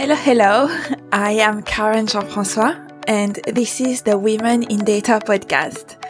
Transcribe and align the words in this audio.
Hello, 0.00 0.14
hello. 0.14 0.66
I 1.12 1.32
am 1.32 1.60
Karen 1.60 2.06
Jean 2.06 2.26
Francois, 2.26 2.74
and 3.06 3.34
this 3.46 3.82
is 3.82 4.00
the 4.00 4.16
Women 4.16 4.62
in 4.62 4.78
Data 4.82 5.20
podcast. 5.22 6.02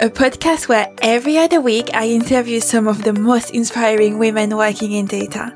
A 0.00 0.08
podcast 0.08 0.68
where 0.68 0.90
every 1.02 1.36
other 1.36 1.60
week 1.60 1.90
I 1.92 2.08
interview 2.08 2.60
some 2.60 2.88
of 2.88 3.02
the 3.02 3.12
most 3.12 3.50
inspiring 3.50 4.18
women 4.18 4.56
working 4.56 4.92
in 4.92 5.04
data. 5.04 5.52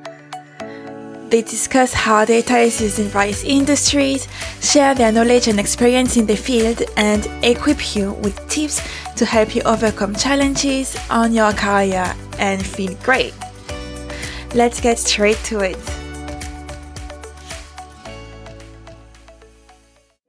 They 1.31 1.41
discuss 1.41 1.95
how 1.95 2.27
data 2.27 2.59
is 2.59 2.83
used 2.83 2.99
in 2.99 3.07
various 3.07 3.43
industries, 3.45 4.29
share 4.61 4.95
their 4.95 5.11
knowledge 5.11 5.49
and 5.49 5.59
experience 5.59 6.19
in 6.19 6.27
the 6.27 6.37
field, 6.37 6.83
and 6.99 7.27
equip 7.43 7.97
you 7.97 8.13
with 8.13 8.47
tips 8.51 8.83
to 9.17 9.25
help 9.25 9.55
you 9.57 9.63
overcome 9.63 10.15
challenges 10.15 10.99
on 11.09 11.33
your 11.33 11.55
career 11.55 12.15
and 12.39 12.63
feel 12.65 12.93
great. 12.97 13.33
Let's 14.55 14.83
get 14.83 14.99
straight 14.99 15.39
to 15.45 15.61
it. 15.61 15.98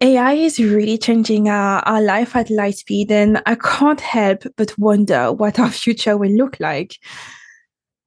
AI 0.10 0.34
is 0.34 0.58
really 0.58 0.98
changing 0.98 1.50
our, 1.50 1.82
our 1.82 2.02
life 2.02 2.36
at 2.36 2.50
light 2.50 2.78
speed, 2.78 3.12
and 3.12 3.44
I 3.46 3.54
can't 3.54 4.02
help 4.02 4.44
but 4.58 4.76
wonder 4.80 5.32
what 5.32 5.60
our 5.60 5.70
future 5.70 6.18
will 6.18 6.32
look 6.32 6.60
like. 6.60 6.98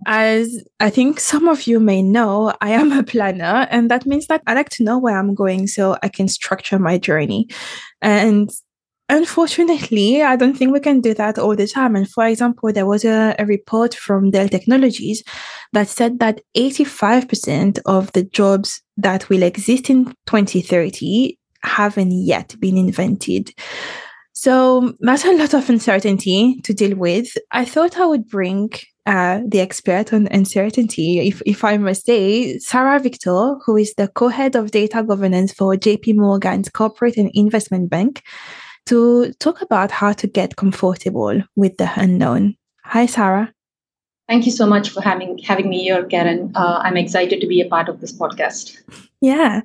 As 0.04 0.64
I 0.80 0.90
think 0.90 1.20
some 1.20 1.46
of 1.46 1.68
you 1.68 1.78
may 1.78 2.02
know, 2.02 2.52
I 2.60 2.70
am 2.70 2.90
a 2.90 3.04
planner, 3.04 3.68
and 3.70 3.88
that 3.88 4.04
means 4.04 4.26
that 4.26 4.42
I 4.48 4.54
like 4.54 4.70
to 4.70 4.82
know 4.82 4.98
where 4.98 5.16
I'm 5.16 5.32
going 5.32 5.68
so 5.68 5.96
I 6.02 6.08
can 6.08 6.26
structure 6.26 6.80
my 6.80 6.98
journey. 6.98 7.46
And 8.00 8.50
unfortunately, 9.08 10.24
I 10.24 10.34
don't 10.34 10.56
think 10.56 10.72
we 10.72 10.80
can 10.80 11.02
do 11.02 11.14
that 11.14 11.38
all 11.38 11.54
the 11.54 11.68
time. 11.68 11.94
And 11.94 12.10
for 12.10 12.26
example, 12.26 12.72
there 12.72 12.86
was 12.86 13.04
a, 13.04 13.36
a 13.38 13.46
report 13.46 13.94
from 13.94 14.32
Dell 14.32 14.48
Technologies 14.48 15.22
that 15.72 15.86
said 15.86 16.18
that 16.18 16.40
85% 16.56 17.78
of 17.86 18.10
the 18.10 18.24
jobs 18.24 18.82
that 18.96 19.28
will 19.28 19.44
exist 19.44 19.88
in 19.88 20.06
2030 20.26 21.38
haven't 21.62 22.12
yet 22.12 22.54
been 22.60 22.76
invented. 22.76 23.52
So 24.32 24.94
that's 25.00 25.24
a 25.24 25.32
lot 25.32 25.54
of 25.54 25.68
uncertainty 25.68 26.60
to 26.64 26.74
deal 26.74 26.96
with. 26.96 27.36
I 27.50 27.64
thought 27.64 27.98
I 27.98 28.06
would 28.06 28.28
bring 28.28 28.70
uh, 29.06 29.40
the 29.46 29.60
expert 29.60 30.12
on 30.12 30.28
uncertainty, 30.28 31.20
if, 31.20 31.42
if 31.44 31.64
I 31.64 31.76
must 31.76 32.06
say, 32.06 32.58
Sarah 32.58 32.98
Victor, 32.98 33.56
who 33.64 33.76
is 33.76 33.94
the 33.94 34.08
co-head 34.08 34.56
of 34.56 34.70
data 34.70 35.02
governance 35.02 35.52
for 35.52 35.74
JP 35.74 36.16
Morgan's 36.16 36.68
corporate 36.68 37.16
and 37.16 37.30
investment 37.34 37.90
bank, 37.90 38.22
to 38.86 39.32
talk 39.34 39.62
about 39.62 39.90
how 39.90 40.12
to 40.12 40.26
get 40.26 40.56
comfortable 40.56 41.40
with 41.56 41.76
the 41.76 41.90
unknown. 41.96 42.56
Hi, 42.84 43.06
Sarah. 43.06 43.52
Thank 44.28 44.46
you 44.46 44.52
so 44.52 44.66
much 44.66 44.90
for 44.90 45.02
having 45.02 45.38
having 45.38 45.68
me 45.68 45.82
here, 45.82 46.04
Karen. 46.04 46.52
Uh, 46.54 46.80
I'm 46.82 46.96
excited 46.96 47.40
to 47.40 47.46
be 47.46 47.60
a 47.60 47.68
part 47.68 47.88
of 47.88 48.00
this 48.00 48.12
podcast. 48.12 48.78
Yeah. 49.20 49.60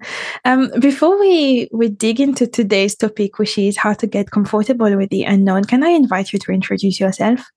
Um, 0.46 0.72
before 0.80 1.20
we 1.20 1.70
we 1.72 1.90
dig 1.90 2.20
into 2.20 2.48
today's 2.48 2.96
topic, 2.96 3.40
which 3.40 3.58
is 3.58 3.78
how 3.78 3.94
to 3.94 4.08
get 4.08 4.32
comfortable 4.32 4.96
with 4.98 5.10
the 5.10 5.24
unknown, 5.24 5.66
can 5.66 5.84
I 5.84 5.90
invite 5.90 6.34
you 6.34 6.40
to 6.40 6.52
introduce 6.52 7.00
yourself? 7.00 7.50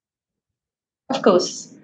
Of 1.11 1.23
course. 1.23 1.75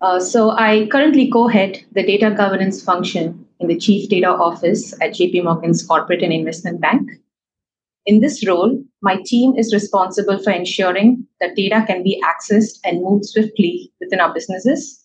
Uh, 0.00 0.20
so 0.20 0.50
I 0.50 0.86
currently 0.92 1.30
co-head 1.30 1.82
the 1.92 2.02
data 2.02 2.30
governance 2.30 2.82
function 2.82 3.46
in 3.60 3.68
the 3.68 3.78
Chief 3.78 4.08
Data 4.08 4.28
Office 4.28 4.92
at 5.00 5.12
JP 5.12 5.44
Morgan's 5.44 5.82
Corporate 5.82 6.22
and 6.22 6.32
Investment 6.32 6.80
Bank. 6.80 7.10
In 8.06 8.20
this 8.20 8.46
role, 8.46 8.80
my 9.02 9.20
team 9.24 9.54
is 9.56 9.74
responsible 9.74 10.38
for 10.38 10.52
ensuring 10.52 11.26
that 11.40 11.56
data 11.56 11.84
can 11.86 12.04
be 12.04 12.22
accessed 12.24 12.78
and 12.84 13.02
moved 13.02 13.24
swiftly 13.24 13.92
within 14.00 14.20
our 14.20 14.32
businesses, 14.32 15.04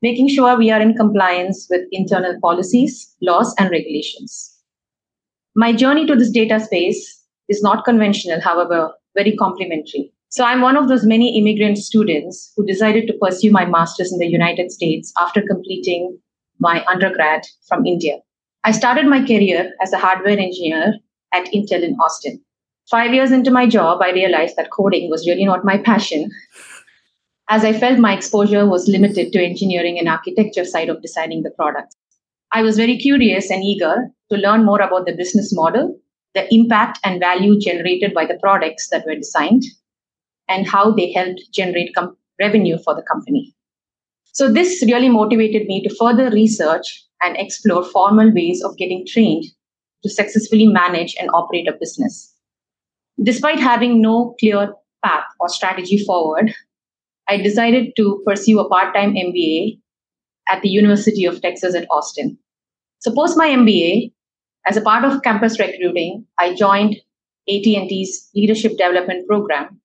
making 0.00 0.30
sure 0.30 0.56
we 0.56 0.70
are 0.70 0.80
in 0.80 0.94
compliance 0.94 1.66
with 1.68 1.82
internal 1.92 2.40
policies, 2.40 3.14
laws, 3.20 3.54
and 3.58 3.70
regulations. 3.70 4.56
My 5.54 5.74
journey 5.74 6.06
to 6.06 6.16
this 6.16 6.30
data 6.30 6.58
space 6.60 7.22
is 7.50 7.62
not 7.62 7.84
conventional, 7.84 8.40
however, 8.40 8.90
very 9.14 9.36
complementary. 9.36 10.10
So 10.30 10.42
I'm 10.42 10.62
one 10.62 10.78
of 10.78 10.88
those 10.88 11.04
many 11.04 11.36
immigrant 11.36 11.76
students 11.76 12.52
who 12.56 12.64
decided 12.64 13.06
to 13.08 13.18
pursue 13.20 13.50
my 13.50 13.66
master's 13.66 14.12
in 14.12 14.18
the 14.18 14.28
United 14.28 14.70
States 14.70 15.12
after 15.20 15.42
completing 15.42 16.16
my 16.58 16.84
undergrad 16.86 17.42
from 17.68 17.84
India. 17.84 18.16
I 18.64 18.70
started 18.70 19.06
my 19.06 19.26
career 19.26 19.72
as 19.82 19.92
a 19.92 19.98
hardware 19.98 20.38
engineer 20.38 20.94
at 21.32 21.46
Intel 21.52 21.82
in 21.82 21.94
Austin. 21.96 22.40
Five 22.90 23.14
years 23.14 23.30
into 23.30 23.50
my 23.50 23.66
job, 23.68 24.02
I 24.02 24.10
realized 24.10 24.56
that 24.56 24.70
coding 24.70 25.10
was 25.10 25.26
really 25.26 25.44
not 25.44 25.64
my 25.64 25.78
passion, 25.78 26.30
as 27.48 27.64
I 27.64 27.72
felt 27.72 27.98
my 27.98 28.14
exposure 28.14 28.68
was 28.68 28.88
limited 28.88 29.32
to 29.32 29.44
engineering 29.44 29.98
and 29.98 30.08
architecture 30.08 30.64
side 30.64 30.88
of 30.88 31.02
designing 31.02 31.42
the 31.42 31.50
products. 31.50 31.96
I 32.52 32.62
was 32.62 32.76
very 32.76 32.96
curious 32.96 33.50
and 33.50 33.62
eager 33.62 34.10
to 34.30 34.38
learn 34.38 34.64
more 34.64 34.80
about 34.80 35.06
the 35.06 35.14
business 35.14 35.54
model, 35.54 35.96
the 36.34 36.52
impact 36.52 36.98
and 37.04 37.20
value 37.20 37.60
generated 37.60 38.12
by 38.12 38.26
the 38.26 38.38
products 38.40 38.88
that 38.90 39.04
were 39.06 39.14
designed, 39.14 39.62
and 40.48 40.66
how 40.66 40.90
they 40.90 41.12
helped 41.12 41.42
generate 41.52 41.94
com- 41.94 42.16
revenue 42.40 42.78
for 42.84 42.94
the 42.94 43.02
company. 43.02 43.54
So, 44.32 44.52
this 44.52 44.82
really 44.86 45.08
motivated 45.08 45.66
me 45.66 45.82
to 45.82 45.94
further 45.94 46.30
research 46.30 47.04
and 47.22 47.36
explore 47.36 47.84
formal 47.84 48.32
ways 48.32 48.62
of 48.64 48.76
getting 48.76 49.06
trained 49.06 49.44
to 50.02 50.08
successfully 50.08 50.66
manage 50.66 51.14
and 51.20 51.30
operate 51.32 51.68
a 51.68 51.76
business. 51.78 52.34
Despite 53.22 53.58
having 53.58 54.00
no 54.00 54.34
clear 54.40 54.72
path 55.04 55.24
or 55.38 55.48
strategy 55.48 55.98
forward, 56.04 56.54
I 57.28 57.36
decided 57.36 57.92
to 57.96 58.22
pursue 58.26 58.58
a 58.58 58.68
part 58.68 58.94
time 58.94 59.14
MBA 59.14 59.78
at 60.48 60.62
the 60.62 60.68
University 60.68 61.24
of 61.24 61.40
Texas 61.40 61.74
at 61.74 61.86
Austin. 61.90 62.38
So 62.98 63.12
post 63.14 63.36
my 63.36 63.48
MBA, 63.48 64.12
as 64.66 64.76
a 64.76 64.82
part 64.82 65.04
of 65.04 65.22
campus 65.22 65.58
recruiting, 65.58 66.26
I 66.38 66.54
joined 66.54 66.96
AT&T's 67.48 68.30
leadership 68.34 68.72
development 68.72 69.26
program, 69.26 69.80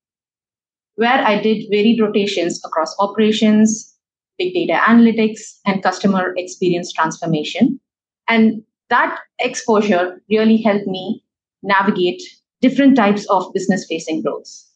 where 0.95 1.23
I 1.25 1.41
did 1.41 1.69
varied 1.69 2.01
rotations 2.01 2.61
across 2.65 2.95
operations, 2.99 3.95
big 4.37 4.53
data 4.53 4.79
analytics, 4.87 5.59
and 5.65 5.81
customer 5.81 6.33
experience 6.35 6.91
transformation. 6.91 7.79
And 8.27 8.63
that 8.89 9.17
exposure 9.39 10.21
really 10.29 10.57
helped 10.57 10.87
me 10.87 11.23
navigate 11.63 12.21
different 12.61 12.95
types 12.95 13.25
of 13.29 13.51
business 13.53 13.85
facing 13.87 14.23
roles. 14.23 14.67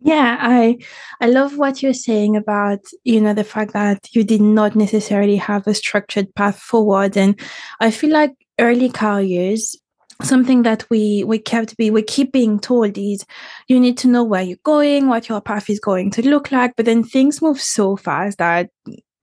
Yeah 0.00 0.36
i 0.40 0.78
i 1.20 1.26
love 1.26 1.58
what 1.58 1.82
you're 1.82 1.92
saying 1.92 2.36
about 2.36 2.78
you 3.02 3.20
know 3.20 3.34
the 3.34 3.42
fact 3.42 3.72
that 3.72 4.14
you 4.14 4.22
did 4.22 4.40
not 4.40 4.76
necessarily 4.76 5.34
have 5.36 5.66
a 5.66 5.74
structured 5.74 6.32
path 6.34 6.58
forward. 6.58 7.16
And 7.16 7.38
i 7.80 7.90
feel 7.90 8.10
like 8.10 8.32
early 8.60 8.90
careers 8.90 9.76
something 10.22 10.62
that 10.62 10.84
we 10.90 11.24
we 11.24 11.38
kept 11.38 11.76
be 11.76 11.90
we 11.90 12.02
keep 12.02 12.32
being 12.32 12.58
told 12.58 12.98
is 12.98 13.24
you 13.68 13.78
need 13.78 13.96
to 13.98 14.08
know 14.08 14.24
where 14.24 14.42
you're 14.42 14.58
going 14.64 15.06
what 15.08 15.28
your 15.28 15.40
path 15.40 15.70
is 15.70 15.78
going 15.80 16.10
to 16.10 16.28
look 16.28 16.50
like. 16.50 16.74
But 16.76 16.86
then 16.86 17.04
things 17.04 17.40
move 17.40 17.60
so 17.60 17.96
fast 17.96 18.38
that 18.38 18.70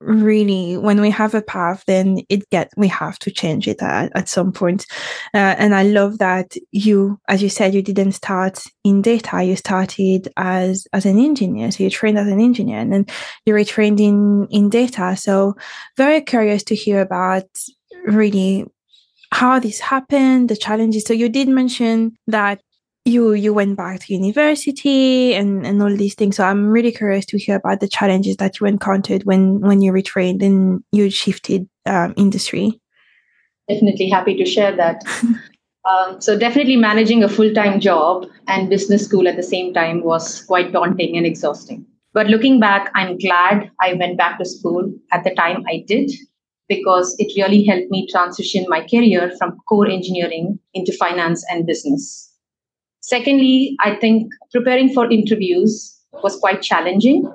really 0.00 0.76
when 0.76 1.00
we 1.00 1.10
have 1.10 1.34
a 1.34 1.40
path 1.40 1.82
then 1.86 2.20
it 2.28 2.48
get 2.50 2.70
we 2.76 2.86
have 2.86 3.18
to 3.18 3.30
change 3.30 3.66
it 3.66 3.82
at, 3.82 4.12
at 4.14 4.28
some 4.28 4.52
point. 4.52 4.86
Uh, 5.32 5.54
and 5.58 5.74
i 5.74 5.82
love 5.82 6.18
that 6.18 6.54
you 6.70 7.18
as 7.28 7.42
you 7.42 7.48
said 7.48 7.74
you 7.74 7.82
didn't 7.82 8.12
start 8.12 8.62
in 8.84 9.02
data. 9.02 9.42
You 9.42 9.56
started 9.56 10.28
as 10.36 10.86
as 10.92 11.06
an 11.06 11.18
engineer. 11.18 11.70
So 11.70 11.84
you 11.84 11.90
trained 11.90 12.18
as 12.18 12.28
an 12.28 12.40
engineer 12.40 12.78
and 12.78 12.92
then 12.92 13.06
you 13.44 13.54
retrained 13.54 14.00
in 14.00 14.46
in 14.50 14.70
data. 14.70 15.16
So 15.16 15.56
very 15.96 16.20
curious 16.20 16.62
to 16.64 16.74
hear 16.74 17.00
about 17.00 17.46
really 18.06 18.64
how 19.32 19.58
this 19.58 19.80
happened 19.80 20.48
the 20.48 20.56
challenges. 20.56 21.04
So 21.04 21.12
you 21.12 21.28
did 21.28 21.48
mention 21.48 22.16
that 22.28 22.60
you 23.06 23.32
you 23.32 23.54
went 23.54 23.76
back 23.76 24.00
to 24.00 24.12
university 24.12 25.34
and 25.34 25.64
and 25.64 25.80
all 25.80 25.94
these 25.96 26.14
things. 26.14 26.36
So 26.36 26.44
i'm 26.44 26.66
really 26.66 26.92
curious 26.92 27.24
to 27.26 27.38
hear 27.38 27.56
about 27.56 27.80
the 27.80 27.88
challenges 27.88 28.36
that 28.36 28.60
you 28.60 28.66
encountered 28.66 29.22
when 29.24 29.60
when 29.60 29.80
you 29.80 29.92
retrained 29.92 30.42
and 30.42 30.82
you 30.92 31.08
shifted 31.10 31.68
um, 31.86 32.14
industry. 32.16 32.80
Definitely 33.68 34.08
happy 34.08 34.36
to 34.36 34.44
share 34.44 34.74
that. 34.76 35.02
Um, 35.86 36.20
so 36.20 36.36
definitely 36.36 36.74
managing 36.74 37.22
a 37.22 37.28
full-time 37.28 37.78
job 37.78 38.26
and 38.48 38.68
business 38.68 39.04
school 39.04 39.28
at 39.28 39.36
the 39.36 39.42
same 39.44 39.72
time 39.72 40.02
was 40.02 40.42
quite 40.42 40.72
daunting 40.72 41.16
and 41.16 41.24
exhausting. 41.24 41.86
But 42.12 42.26
looking 42.26 42.58
back 42.58 42.90
i'm 42.96 43.18
glad 43.18 43.70
i 43.80 43.92
went 43.92 44.18
back 44.18 44.38
to 44.38 44.44
school 44.44 44.92
at 45.12 45.22
the 45.22 45.32
time 45.36 45.62
i 45.68 45.84
did 45.86 46.10
because 46.68 47.14
it 47.20 47.40
really 47.40 47.62
helped 47.62 47.88
me 47.90 48.08
transition 48.10 48.66
my 48.68 48.80
career 48.80 49.30
from 49.38 49.56
core 49.68 49.86
engineering 49.86 50.58
into 50.74 50.92
finance 50.92 51.44
and 51.48 51.66
business 51.66 52.25
Secondly, 53.06 53.76
I 53.84 53.94
think 53.94 54.32
preparing 54.50 54.92
for 54.92 55.08
interviews 55.08 55.96
was 56.24 56.36
quite 56.40 56.60
challenging 56.60 57.32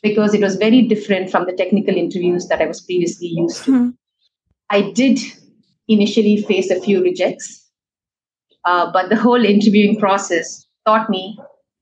because 0.00 0.32
it 0.32 0.40
was 0.40 0.54
very 0.54 0.82
different 0.82 1.28
from 1.28 1.44
the 1.44 1.52
technical 1.52 1.96
interviews 1.96 2.46
that 2.46 2.62
I 2.62 2.66
was 2.66 2.82
previously 2.82 3.26
used 3.26 3.64
to. 3.64 3.72
Mm-hmm. 3.72 3.88
I 4.70 4.92
did 4.92 5.18
initially 5.88 6.36
face 6.42 6.70
a 6.70 6.80
few 6.80 7.02
rejects, 7.02 7.68
uh, 8.64 8.92
but 8.92 9.08
the 9.08 9.16
whole 9.16 9.44
interviewing 9.44 9.98
process 9.98 10.64
taught 10.86 11.10
me 11.10 11.36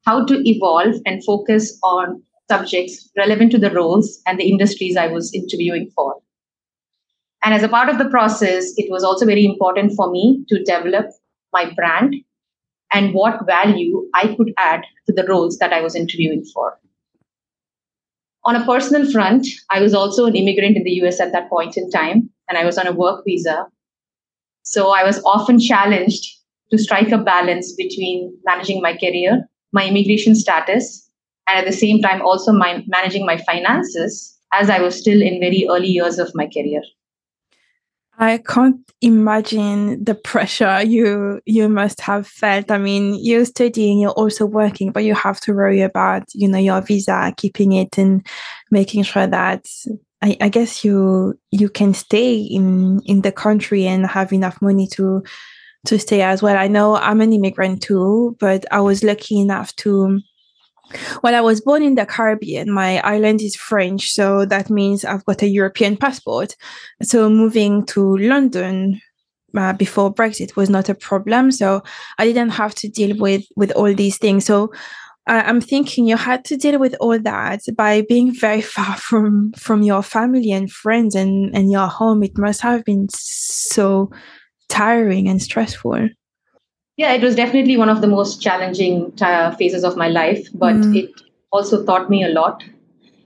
how 0.07 0.25
to 0.25 0.41
evolve 0.49 0.95
and 1.05 1.23
focus 1.23 1.79
on 1.83 2.23
subjects 2.51 3.11
relevant 3.19 3.53
to 3.53 3.59
the 3.59 3.71
roles 3.71 4.19
and 4.27 4.41
the 4.41 4.51
industries 4.51 4.97
I 4.97 5.09
was 5.09 5.31
interviewing 5.35 5.91
for. 5.95 6.17
And 7.45 7.53
as 7.53 7.63
a 7.63 7.69
part 7.69 7.91
of 7.91 7.99
the 7.99 8.09
process, 8.09 8.73
it 8.79 8.91
was 8.91 9.05
also 9.05 9.27
very 9.27 9.45
important 9.45 9.93
for 9.95 10.11
me 10.11 10.43
to 10.49 10.65
develop 10.65 11.11
my 11.53 11.71
brand 11.77 12.17
and 12.93 13.15
what 13.15 13.47
value 13.47 14.09
I 14.15 14.35
could 14.35 14.53
add 14.59 14.85
to 15.07 15.13
the 15.13 15.25
roles 15.27 15.59
that 15.59 15.73
I 15.73 15.81
was 15.81 15.95
interviewing 15.95 16.45
for. 16.53 16.79
On 18.45 18.57
a 18.57 18.65
personal 18.65 19.11
front, 19.11 19.47
I 19.71 19.81
was 19.81 19.93
also 19.93 20.25
an 20.27 20.35
immigrant 20.35 20.77
in 20.77 20.85
the 20.85 21.03
US 21.03 21.21
at 21.21 21.33
that 21.33 21.51
point 21.51 21.77
in 21.77 21.91
time, 21.91 22.31
and 22.49 22.57
I 22.57 22.65
was 22.65 22.79
on 22.79 22.87
a 22.87 22.93
work 22.93 23.23
visa. 23.25 23.67
So 24.63 24.95
I 24.95 25.05
was 25.05 25.23
often 25.25 25.59
challenged 25.59 26.27
to 26.71 26.79
strike 26.79 27.11
a 27.11 27.19
balance 27.19 27.75
between 27.75 28.37
managing 28.45 28.81
my 28.81 28.97
career, 28.97 29.47
my 29.73 29.87
immigration 29.87 30.35
status, 30.35 31.11
and 31.49 31.59
at 31.59 31.67
the 31.71 31.77
same 31.77 32.01
time 32.01 32.23
also 32.23 32.53
my, 32.53 32.83
managing 32.87 33.27
my 33.27 33.37
finances 33.39 34.39
as 34.53 34.71
I 34.71 34.81
was 34.81 34.99
still 34.99 35.21
in 35.21 35.41
very 35.41 35.67
early 35.69 35.89
years 35.89 36.19
of 36.19 36.31
my 36.35 36.47
career. 36.47 36.83
I 38.21 38.37
can't 38.37 38.77
imagine 39.01 40.05
the 40.05 40.15
pressure 40.15 40.83
you 40.83 41.41
you 41.47 41.71
must 41.71 42.03
have 42.03 42.27
felt. 42.27 42.71
I 42.71 42.77
mean, 42.77 43.17
you're 43.19 43.47
studying, 43.47 43.99
you're 43.99 44.11
also 44.11 44.45
working, 44.45 44.93
but 44.93 45.05
you 45.05 45.15
have 45.15 45.41
to 45.43 45.55
worry 45.55 45.81
about, 45.81 46.25
you 46.35 46.47
know, 46.47 46.59
your 46.59 46.83
visa, 46.83 47.33
keeping 47.39 47.73
it 47.73 47.97
and 47.97 48.25
making 48.71 49.05
sure 49.05 49.27
that 49.27 49.67
I, 50.23 50.37
I 50.41 50.49
guess 50.51 50.85
you 50.85 51.35
you 51.51 51.71
can 51.71 51.95
stay 51.95 52.37
in 52.37 53.01
in 53.07 53.23
the 53.23 53.33
country 53.33 53.87
and 53.87 54.07
have 54.07 54.35
enough 54.35 54.61
money 54.61 54.87
to 54.89 55.23
to 55.87 55.99
stay 55.99 56.23
as 56.23 56.43
well. 56.43 56.59
I 56.59 56.69
know 56.69 56.97
I'm 56.97 57.23
an 57.23 57.33
immigrant 57.33 57.83
too, 57.83 58.37
but 58.39 58.67
I 58.71 58.81
was 58.81 59.03
lucky 59.03 59.41
enough 59.41 59.75
to 59.77 60.21
well, 61.23 61.35
I 61.35 61.41
was 61.41 61.61
born 61.61 61.83
in 61.83 61.95
the 61.95 62.07
Caribbean. 62.07 62.71
My 62.71 62.99
island 63.01 63.41
is 63.43 63.57
French, 63.57 64.11
so 64.11 64.45
that 64.47 64.71
means 64.71 65.05
I've 65.05 65.25
got 65.25 65.43
a 65.43 65.49
European 65.49 65.97
passport. 65.97 66.57
So 67.03 67.29
moving 67.29 67.87
to 67.87 68.17
London 68.19 69.01
uh, 69.57 69.73
before 69.73 70.15
Brexit 70.15 70.57
was 70.57 70.71
not 70.71 70.89
a 70.89 70.95
problem. 70.95 71.53
So 71.53 71.83
I 72.19 72.25
didn't 72.25 72.51
have 72.51 72.75
to 72.77 72.89
deal 72.89 73.17
with 73.19 73.45
with 73.57 73.73
all 73.73 73.93
these 73.95 74.19
things. 74.19 74.45
So 74.45 74.73
uh, 75.27 75.43
I'm 75.45 75.61
thinking 75.61 76.07
you 76.07 76.17
had 76.17 76.45
to 76.47 76.57
deal 76.57 76.79
with 76.79 76.97
all 77.01 77.19
that 77.19 77.61
by 77.77 78.03
being 78.09 78.35
very 78.35 78.61
far 78.75 78.97
from 78.97 79.53
from 79.53 79.83
your 79.83 80.03
family 80.03 80.53
and 80.53 80.71
friends 80.71 81.15
and 81.15 81.55
and 81.55 81.71
your 81.71 81.89
home. 81.89 82.23
It 82.23 82.37
must 82.39 82.61
have 82.63 82.85
been 82.85 83.09
so 83.11 84.11
tiring 84.69 85.29
and 85.29 85.43
stressful 85.43 86.09
yeah, 87.01 87.15
it 87.15 87.23
was 87.23 87.35
definitely 87.35 87.79
one 87.79 87.89
of 87.89 88.03
the 88.03 88.07
most 88.07 88.43
challenging 88.43 89.11
uh, 89.23 89.53
phases 89.53 89.85
of 89.85 89.97
my 89.97 90.09
life, 90.09 90.47
but 90.53 90.75
mm. 90.75 90.95
it 90.95 91.11
also 91.51 91.83
taught 91.83 92.11
me 92.11 92.23
a 92.23 92.29
lot 92.29 92.63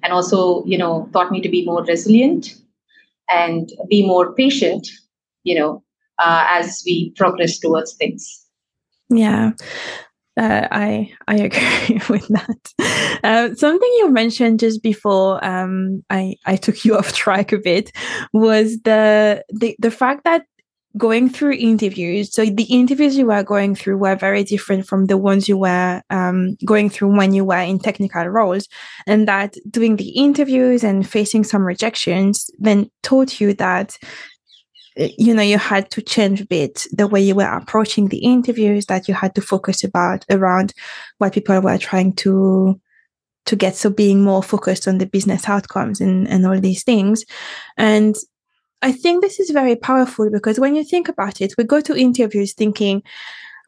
and 0.04 0.12
also, 0.12 0.64
you 0.64 0.78
know, 0.78 1.10
taught 1.12 1.32
me 1.32 1.40
to 1.40 1.48
be 1.48 1.64
more 1.66 1.82
resilient 1.82 2.54
and 3.28 3.72
be 3.90 4.06
more 4.06 4.32
patient, 4.32 4.86
you 5.42 5.58
know, 5.58 5.82
uh, 6.20 6.46
as 6.50 6.84
we 6.86 7.10
progress 7.16 7.58
towards 7.58 7.94
things. 7.94 8.46
Yeah. 9.10 9.50
Uh, 10.36 10.68
I 10.70 11.12
I 11.26 11.34
agree 11.48 12.00
with 12.08 12.28
that. 12.28 13.20
Uh, 13.24 13.54
something 13.56 13.92
you 13.98 14.08
mentioned 14.12 14.60
just 14.60 14.84
before 14.84 15.44
um, 15.44 16.04
I 16.10 16.36
I 16.46 16.54
took 16.54 16.84
you 16.84 16.96
off 16.98 17.12
track 17.12 17.50
a 17.50 17.58
bit 17.58 17.90
was 18.32 18.78
the 18.82 19.44
the 19.48 19.74
the 19.80 19.90
fact 19.90 20.22
that 20.22 20.46
going 20.96 21.28
through 21.28 21.52
interviews 21.52 22.32
so 22.32 22.44
the 22.44 22.64
interviews 22.64 23.16
you 23.16 23.26
were 23.26 23.42
going 23.42 23.74
through 23.74 23.96
were 23.96 24.14
very 24.14 24.44
different 24.44 24.86
from 24.86 25.06
the 25.06 25.18
ones 25.18 25.48
you 25.48 25.56
were 25.56 26.00
um, 26.10 26.56
going 26.64 26.88
through 26.88 27.14
when 27.16 27.34
you 27.34 27.44
were 27.44 27.60
in 27.60 27.78
technical 27.78 28.24
roles 28.26 28.68
and 29.06 29.26
that 29.26 29.56
doing 29.70 29.96
the 29.96 30.10
interviews 30.10 30.84
and 30.84 31.08
facing 31.08 31.42
some 31.42 31.62
rejections 31.62 32.48
then 32.58 32.88
taught 33.02 33.40
you 33.40 33.52
that 33.54 33.98
eh, 34.96 35.10
you 35.18 35.34
know 35.34 35.42
you 35.42 35.58
had 35.58 35.90
to 35.90 36.00
change 36.00 36.40
a 36.40 36.46
bit 36.46 36.86
the 36.92 37.08
way 37.08 37.20
you 37.20 37.34
were 37.34 37.56
approaching 37.56 38.08
the 38.08 38.18
interviews 38.18 38.86
that 38.86 39.08
you 39.08 39.14
had 39.14 39.34
to 39.34 39.40
focus 39.40 39.82
about 39.82 40.24
around 40.30 40.72
what 41.18 41.32
people 41.32 41.60
were 41.60 41.78
trying 41.78 42.12
to 42.12 42.80
to 43.46 43.56
get 43.56 43.76
so 43.76 43.90
being 43.90 44.22
more 44.22 44.42
focused 44.42 44.88
on 44.88 44.98
the 44.98 45.06
business 45.06 45.48
outcomes 45.48 46.00
and, 46.00 46.26
and 46.28 46.46
all 46.46 46.58
these 46.58 46.82
things. 46.82 47.24
And 47.76 48.16
I 48.84 48.92
think 48.92 49.22
this 49.22 49.40
is 49.40 49.48
very 49.48 49.76
powerful 49.76 50.28
because 50.30 50.60
when 50.60 50.76
you 50.76 50.84
think 50.84 51.08
about 51.08 51.40
it, 51.40 51.54
we 51.56 51.64
go 51.64 51.80
to 51.80 51.96
interviews 51.96 52.52
thinking, 52.52 53.02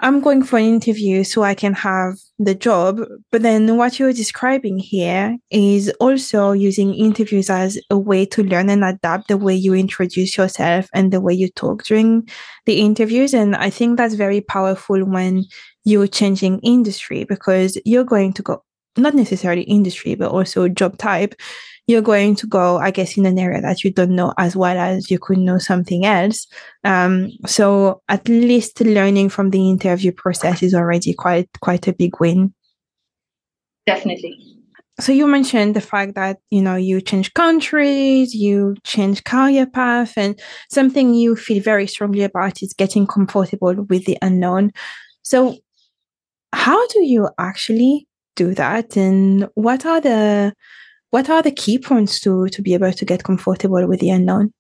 I'm 0.01 0.21
going 0.21 0.43
for 0.43 0.59
an 0.59 0.67
interview 0.67 1.25
so 1.25 1.43
I 1.43 1.55
can 1.55 1.73
have 1.73 2.19
the 2.39 2.55
job. 2.55 3.01
But 3.33 3.41
then 3.41 3.79
what 3.79 3.99
you're 3.99 4.13
describing 4.13 4.79
here 4.79 5.39
is 5.51 5.91
also 6.01 6.53
using 6.53 6.93
interviews 6.93 7.49
as 7.49 7.81
a 7.89 7.97
way 7.97 8.27
to 8.27 8.45
learn 8.45 8.69
and 8.69 8.85
adapt 8.85 9.29
the 9.29 9.39
way 9.39 9.55
you 9.55 9.73
introduce 9.73 10.37
yourself 10.37 10.87
and 10.93 11.11
the 11.11 11.23
way 11.23 11.33
you 11.33 11.49
talk 11.49 11.85
during 11.85 12.29
the 12.67 12.81
interviews. 12.81 13.33
And 13.33 13.57
I 13.57 13.71
think 13.71 13.97
that's 13.97 14.17
very 14.17 14.43
powerful 14.43 15.03
when 15.03 15.47
you're 15.85 16.09
changing 16.09 16.59
industry 16.59 17.25
because 17.25 17.81
you're 17.87 18.05
going 18.05 18.35
to 18.35 18.43
go, 18.43 18.63
not 18.97 19.15
necessarily 19.15 19.63
industry, 19.63 20.15
but 20.15 20.31
also 20.31 20.69
job 20.69 20.99
type 20.99 21.35
you're 21.87 22.03
going 22.03 22.35
to 22.37 22.47
go, 22.47 22.79
I 22.79 22.91
guess, 22.91 23.17
in 23.17 23.27
an 23.27 23.39
area 23.39 23.61
that 23.61 23.85
you 23.85 23.93
don't 23.93 24.11
know 24.11 24.35
as 24.39 24.57
well 24.57 24.77
as 24.77 25.11
you 25.11 25.19
could 25.19 25.39
know 25.39 25.59
something 25.59 26.05
else. 26.05 26.47
Um, 26.83 27.31
so 27.47 28.03
at 28.09 28.29
least 28.29 28.81
learning 28.81 29.29
from 29.29 29.51
the 29.51 29.71
interview 29.71 30.13
process 30.13 30.63
is 30.63 30.75
already 30.75 31.15
quite 31.15 31.49
quite 31.61 31.87
a 31.87 31.93
big 31.93 32.19
win. 32.19 32.55
Definitely. 33.87 34.37
So 34.99 35.13
you 35.13 35.27
mentioned 35.27 35.77
the 35.77 35.81
fact 35.81 36.15
that 36.15 36.39
you 36.51 36.63
know 36.63 36.75
you 36.75 37.01
change 37.01 37.35
countries, 37.35 38.35
you 38.35 38.75
change 38.83 39.23
career 39.23 39.67
path, 39.67 40.15
and 40.17 40.41
something 40.71 41.15
you 41.15 41.37
feel 41.37 41.63
very 41.63 41.87
strongly 41.87 42.25
about 42.25 42.63
is 42.63 42.75
getting 42.75 43.07
comfortable 43.07 43.75
with 43.89 44.07
the 44.07 44.19
unknown. 44.23 44.73
So 45.23 45.57
how 46.53 46.85
do 46.89 47.05
you 47.05 47.29
actually 47.39 48.09
do 48.37 48.55
that, 48.55 48.97
and 48.97 49.49
what 49.55 49.85
are 49.85 50.01
the 50.01 50.55
what 51.11 51.29
are 51.29 51.43
the 51.43 51.51
key 51.51 51.79
points 51.79 52.21
to 52.21 52.47
to 52.49 52.63
be 52.63 52.75
able 52.75 52.93
to 52.93 53.05
get 53.05 53.25
comfortable 53.25 53.87
with 53.87 54.01
the 54.01 54.11
unknown? 54.11 54.53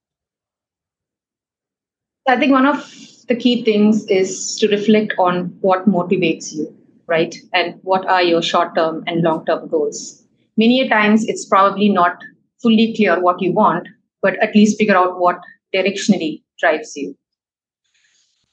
I 2.28 2.36
think 2.36 2.50
one 2.50 2.66
of 2.66 2.92
the 3.28 3.36
key 3.36 3.62
things 3.62 4.06
is 4.08 4.56
to 4.58 4.68
reflect 4.68 5.14
on 5.18 5.56
what 5.60 5.88
motivates 5.88 6.52
you, 6.52 6.74
right? 7.06 7.34
And 7.52 7.78
what 7.82 8.06
are 8.06 8.22
your 8.22 8.42
short 8.42 8.74
term 8.74 9.04
and 9.06 9.22
long 9.22 9.44
term 9.46 9.68
goals. 9.68 10.24
Many 10.56 10.80
a 10.80 10.88
times 10.88 11.24
it's 11.28 11.44
probably 11.44 11.88
not 11.88 12.16
fully 12.62 12.94
clear 12.96 13.20
what 13.20 13.40
you 13.40 13.52
want, 13.52 13.88
but 14.22 14.42
at 14.42 14.54
least 14.54 14.78
figure 14.78 14.96
out 14.96 15.20
what 15.20 15.38
directionally 15.74 16.42
drives 16.58 16.96
you. 16.96 17.16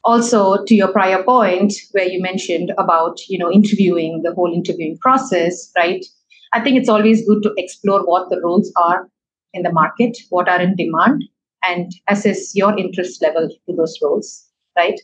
Also, 0.05 0.63
to 0.65 0.75
your 0.75 0.89
prior 0.89 1.23
point, 1.23 1.73
where 1.91 2.07
you 2.07 2.21
mentioned 2.21 2.71
about 2.77 3.19
you 3.29 3.37
know 3.37 3.51
interviewing 3.51 4.21
the 4.23 4.33
whole 4.33 4.53
interviewing 4.53 4.97
process, 4.99 5.71
right? 5.77 6.05
I 6.53 6.61
think 6.61 6.77
it's 6.77 6.89
always 6.89 7.25
good 7.25 7.41
to 7.43 7.53
explore 7.57 8.05
what 8.05 8.29
the 8.29 8.41
roles 8.41 8.71
are 8.75 9.09
in 9.53 9.63
the 9.63 9.71
market, 9.71 10.17
what 10.29 10.49
are 10.49 10.61
in 10.61 10.75
demand, 10.75 11.23
and 11.63 11.91
assess 12.09 12.55
your 12.55 12.77
interest 12.77 13.21
level 13.21 13.49
to 13.49 13.75
those 13.75 13.97
roles, 14.01 14.45
right? 14.75 14.99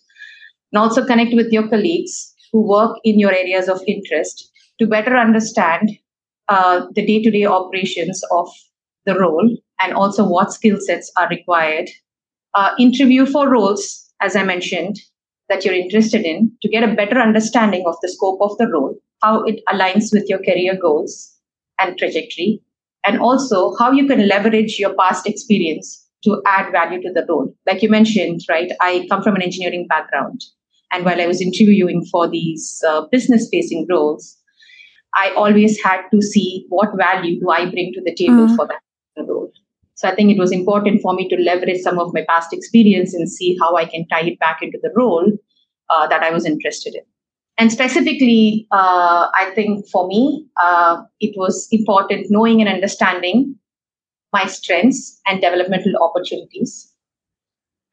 And 0.72 0.80
also 0.80 1.06
connect 1.06 1.34
with 1.34 1.52
your 1.52 1.68
colleagues 1.68 2.34
who 2.52 2.68
work 2.68 2.98
in 3.04 3.20
your 3.20 3.32
areas 3.34 3.70
of 3.70 3.82
interest 3.88 4.52
to 4.80 4.88
better 4.88 5.16
understand 5.16 5.92
uh, 6.48 6.86
the 6.96 7.06
day 7.06 7.22
to 7.22 7.32
day 7.32 7.46
operations 7.46 8.22
of 8.32 8.50
the 9.06 9.18
role 9.20 9.58
and 9.82 9.94
also 9.94 10.28
what 10.28 10.52
skill 10.54 10.78
sets 10.80 11.12
are 11.18 11.28
required. 11.30 11.90
Uh, 12.54 12.74
interview 12.80 13.26
for 13.26 13.50
roles, 13.50 14.09
as 14.22 14.36
I 14.36 14.44
mentioned, 14.44 15.00
that 15.50 15.66
you're 15.66 15.74
interested 15.74 16.26
in 16.26 16.52
to 16.62 16.70
get 16.70 16.84
a 16.84 16.94
better 16.94 17.20
understanding 17.20 17.84
of 17.88 17.96
the 18.02 18.10
scope 18.10 18.40
of 18.42 18.58
the 18.58 18.68
role, 18.68 18.96
how 19.22 19.44
it 19.44 19.62
aligns 19.68 20.14
with 20.14 20.26
your 20.30 20.40
career 20.40 20.78
goals, 20.80 21.36
and 21.80 21.98
trajectory, 21.98 22.62
and 23.06 23.20
also 23.20 23.76
how 23.78 23.92
you 23.92 24.06
can 24.08 24.28
leverage 24.28 24.78
your 24.78 24.94
past 24.96 25.26
experience 25.26 26.06
to 26.24 26.42
add 26.46 26.72
value 26.72 27.02
to 27.02 27.12
the 27.14 27.26
role. 27.28 27.54
Like 27.66 27.82
you 27.82 27.90
mentioned, 27.90 28.42
right? 28.50 28.72
I 28.82 29.08
come 29.10 29.24
from 29.24 29.36
an 29.36 29.42
engineering 29.42 29.88
background. 29.88 30.44
And 30.92 31.06
while 31.06 31.22
I 31.22 31.28
was 31.28 31.42
interviewing 31.42 32.06
for 32.12 32.28
these 32.28 32.84
uh, 32.88 33.06
business 33.12 33.48
facing 33.50 33.88
roles, 33.90 34.38
I 35.16 35.32
always 35.36 35.82
had 35.82 36.02
to 36.12 36.22
see 36.22 36.66
what 36.70 36.90
value 36.98 37.40
do 37.40 37.50
I 37.50 37.70
bring 37.70 37.94
to 37.94 38.02
the 38.04 38.14
table 38.14 38.48
mm. 38.48 38.56
for 38.56 38.68
that. 38.68 38.82
So 40.00 40.08
I 40.08 40.16
think 40.16 40.32
it 40.32 40.40
was 40.40 40.54
important 40.54 41.02
for 41.02 41.14
me 41.14 41.28
to 41.28 41.36
leverage 41.36 41.82
some 41.82 42.00
of 42.00 42.14
my 42.14 42.24
past 42.30 42.54
experience 42.54 43.14
and 43.14 43.30
see 43.30 43.58
how 43.60 43.76
I 43.76 43.84
can 43.84 44.08
tie 44.08 44.22
it 44.22 44.40
back 44.40 44.60
into 44.62 44.80
the 44.82 44.92
role 44.96 45.30
uh, 45.90 46.08
that 46.08 46.24
I 46.24 46.32
was 46.32 46.46
interested 46.46 46.96
in. 46.96 47.02
And 47.58 47.70
specifically, 47.70 48.66
uh, 48.72 49.28
I 49.36 49.52
think 49.56 49.86
for 49.90 50.08
me, 50.08 50.48
uh, 50.64 51.02
it 51.20 51.34
was 51.36 51.68
important 51.74 52.28
knowing 52.30 52.62
and 52.62 52.70
understanding 52.70 53.56
my 54.32 54.46
strengths 54.46 55.20
and 55.28 55.42
developmental 55.42 55.92
opportunities, 56.02 56.94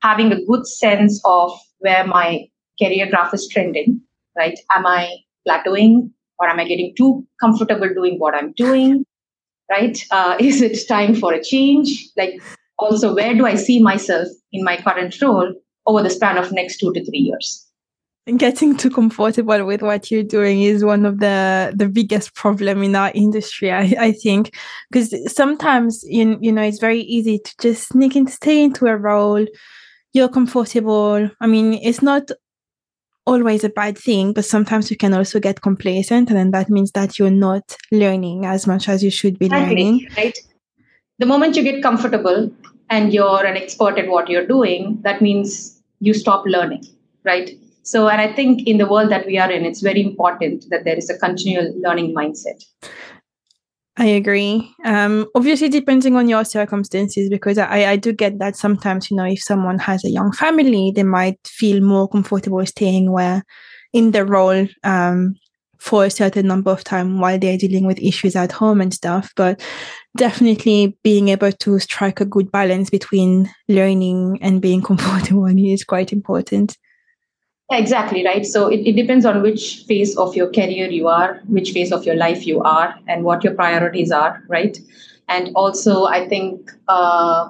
having 0.00 0.30
a 0.30 0.44
good 0.44 0.64
sense 0.64 1.20
of 1.24 1.58
where 1.80 2.06
my 2.06 2.46
career 2.80 3.10
graph 3.10 3.34
is 3.34 3.48
trending, 3.48 4.00
right? 4.36 4.56
Am 4.72 4.86
I 4.86 5.12
plateauing 5.48 6.12
or 6.38 6.48
am 6.48 6.60
I 6.60 6.68
getting 6.68 6.94
too 6.96 7.26
comfortable 7.40 7.92
doing 7.92 8.20
what 8.20 8.36
I'm 8.36 8.52
doing, 8.52 9.04
right? 9.70 9.98
Uh, 10.10 10.36
is 10.40 10.60
it 10.62 10.78
time 10.88 11.14
for 11.14 11.32
a 11.32 11.42
change? 11.42 12.08
Like 12.16 12.40
also 12.78 13.14
where 13.14 13.34
do 13.34 13.46
I 13.46 13.54
see 13.54 13.82
myself 13.82 14.28
in 14.52 14.64
my 14.64 14.76
current 14.76 15.20
role 15.20 15.54
over 15.86 16.02
the 16.02 16.10
span 16.10 16.36
of 16.36 16.52
next 16.52 16.78
two 16.78 16.92
to 16.92 17.04
three 17.04 17.18
years. 17.18 17.62
Getting 18.36 18.76
too 18.76 18.90
comfortable 18.90 19.64
with 19.64 19.82
what 19.82 20.10
you're 20.10 20.24
doing 20.24 20.60
is 20.60 20.84
one 20.84 21.06
of 21.06 21.20
the 21.20 21.72
the 21.76 21.88
biggest 21.88 22.34
problem 22.34 22.82
in 22.82 22.96
our 22.96 23.12
industry, 23.14 23.70
I, 23.70 23.94
I 24.00 24.12
think, 24.12 24.52
because 24.90 25.14
sometimes 25.32 26.02
you, 26.02 26.36
you 26.40 26.50
know 26.50 26.62
it's 26.62 26.80
very 26.80 27.02
easy 27.02 27.38
to 27.38 27.54
just 27.60 27.90
sneak 27.90 28.16
and 28.16 28.28
stay 28.28 28.64
into 28.64 28.86
a 28.86 28.96
role. 28.96 29.46
You're 30.12 30.28
comfortable. 30.28 31.30
I 31.40 31.46
mean, 31.46 31.74
it's 31.74 32.02
not 32.02 32.30
always 33.26 33.64
a 33.64 33.68
bad 33.68 33.98
thing, 33.98 34.32
but 34.32 34.44
sometimes 34.44 34.90
you 34.90 34.96
can 34.96 35.12
also 35.12 35.40
get 35.40 35.60
complacent, 35.60 36.28
and 36.28 36.38
then 36.38 36.50
that 36.52 36.70
means 36.70 36.92
that 36.92 37.18
you're 37.18 37.30
not 37.30 37.76
learning 37.90 38.46
as 38.46 38.66
much 38.66 38.88
as 38.88 39.02
you 39.02 39.10
should 39.10 39.38
be 39.38 39.46
exactly, 39.46 39.76
learning. 39.76 40.08
Right. 40.16 40.38
The 41.18 41.26
moment 41.26 41.56
you 41.56 41.62
get 41.62 41.82
comfortable 41.82 42.52
and 42.88 43.12
you're 43.12 43.44
an 43.44 43.56
expert 43.56 43.98
at 43.98 44.08
what 44.08 44.28
you're 44.28 44.46
doing, 44.46 44.98
that 45.02 45.20
means 45.20 45.82
you 46.00 46.14
stop 46.14 46.44
learning, 46.46 46.84
right? 47.24 47.50
So, 47.82 48.08
and 48.08 48.20
I 48.20 48.32
think 48.32 48.66
in 48.66 48.78
the 48.78 48.86
world 48.86 49.10
that 49.10 49.26
we 49.26 49.38
are 49.38 49.50
in, 49.50 49.64
it's 49.64 49.80
very 49.80 50.02
important 50.02 50.66
that 50.70 50.84
there 50.84 50.96
is 50.96 51.08
a 51.08 51.18
continual 51.18 51.72
learning 51.80 52.14
mindset. 52.14 52.64
I 53.98 54.06
agree. 54.06 54.74
Um, 54.84 55.26
obviously, 55.34 55.70
depending 55.70 56.16
on 56.16 56.28
your 56.28 56.44
circumstances, 56.44 57.30
because 57.30 57.56
I, 57.56 57.92
I 57.92 57.96
do 57.96 58.12
get 58.12 58.38
that 58.40 58.54
sometimes, 58.54 59.10
you 59.10 59.16
know, 59.16 59.24
if 59.24 59.42
someone 59.42 59.78
has 59.78 60.04
a 60.04 60.10
young 60.10 60.32
family, 60.32 60.92
they 60.94 61.02
might 61.02 61.38
feel 61.46 61.82
more 61.82 62.06
comfortable 62.06 62.64
staying 62.66 63.10
where 63.10 63.42
in 63.94 64.10
the 64.10 64.26
role 64.26 64.68
um, 64.84 65.34
for 65.78 66.04
a 66.04 66.10
certain 66.10 66.46
number 66.46 66.70
of 66.70 66.84
time 66.84 67.20
while 67.20 67.38
they're 67.38 67.56
dealing 67.56 67.86
with 67.86 67.98
issues 67.98 68.36
at 68.36 68.52
home 68.52 68.82
and 68.82 68.92
stuff. 68.92 69.32
But 69.34 69.62
definitely 70.14 70.98
being 71.02 71.28
able 71.28 71.52
to 71.52 71.78
strike 71.78 72.20
a 72.20 72.26
good 72.26 72.52
balance 72.52 72.90
between 72.90 73.48
learning 73.66 74.38
and 74.42 74.60
being 74.60 74.82
comfortable 74.82 75.46
is 75.46 75.84
quite 75.84 76.12
important. 76.12 76.76
Exactly, 77.70 78.24
right. 78.24 78.46
So 78.46 78.68
it, 78.68 78.86
it 78.86 78.92
depends 78.94 79.26
on 79.26 79.42
which 79.42 79.84
phase 79.88 80.16
of 80.16 80.36
your 80.36 80.50
career 80.52 80.88
you 80.88 81.08
are, 81.08 81.40
which 81.48 81.72
phase 81.72 81.90
of 81.90 82.04
your 82.04 82.14
life 82.14 82.46
you 82.46 82.62
are, 82.62 82.94
and 83.08 83.24
what 83.24 83.42
your 83.42 83.54
priorities 83.54 84.12
are, 84.12 84.42
right? 84.48 84.78
And 85.28 85.50
also, 85.56 86.04
I 86.04 86.28
think 86.28 86.70
uh, 86.86 87.48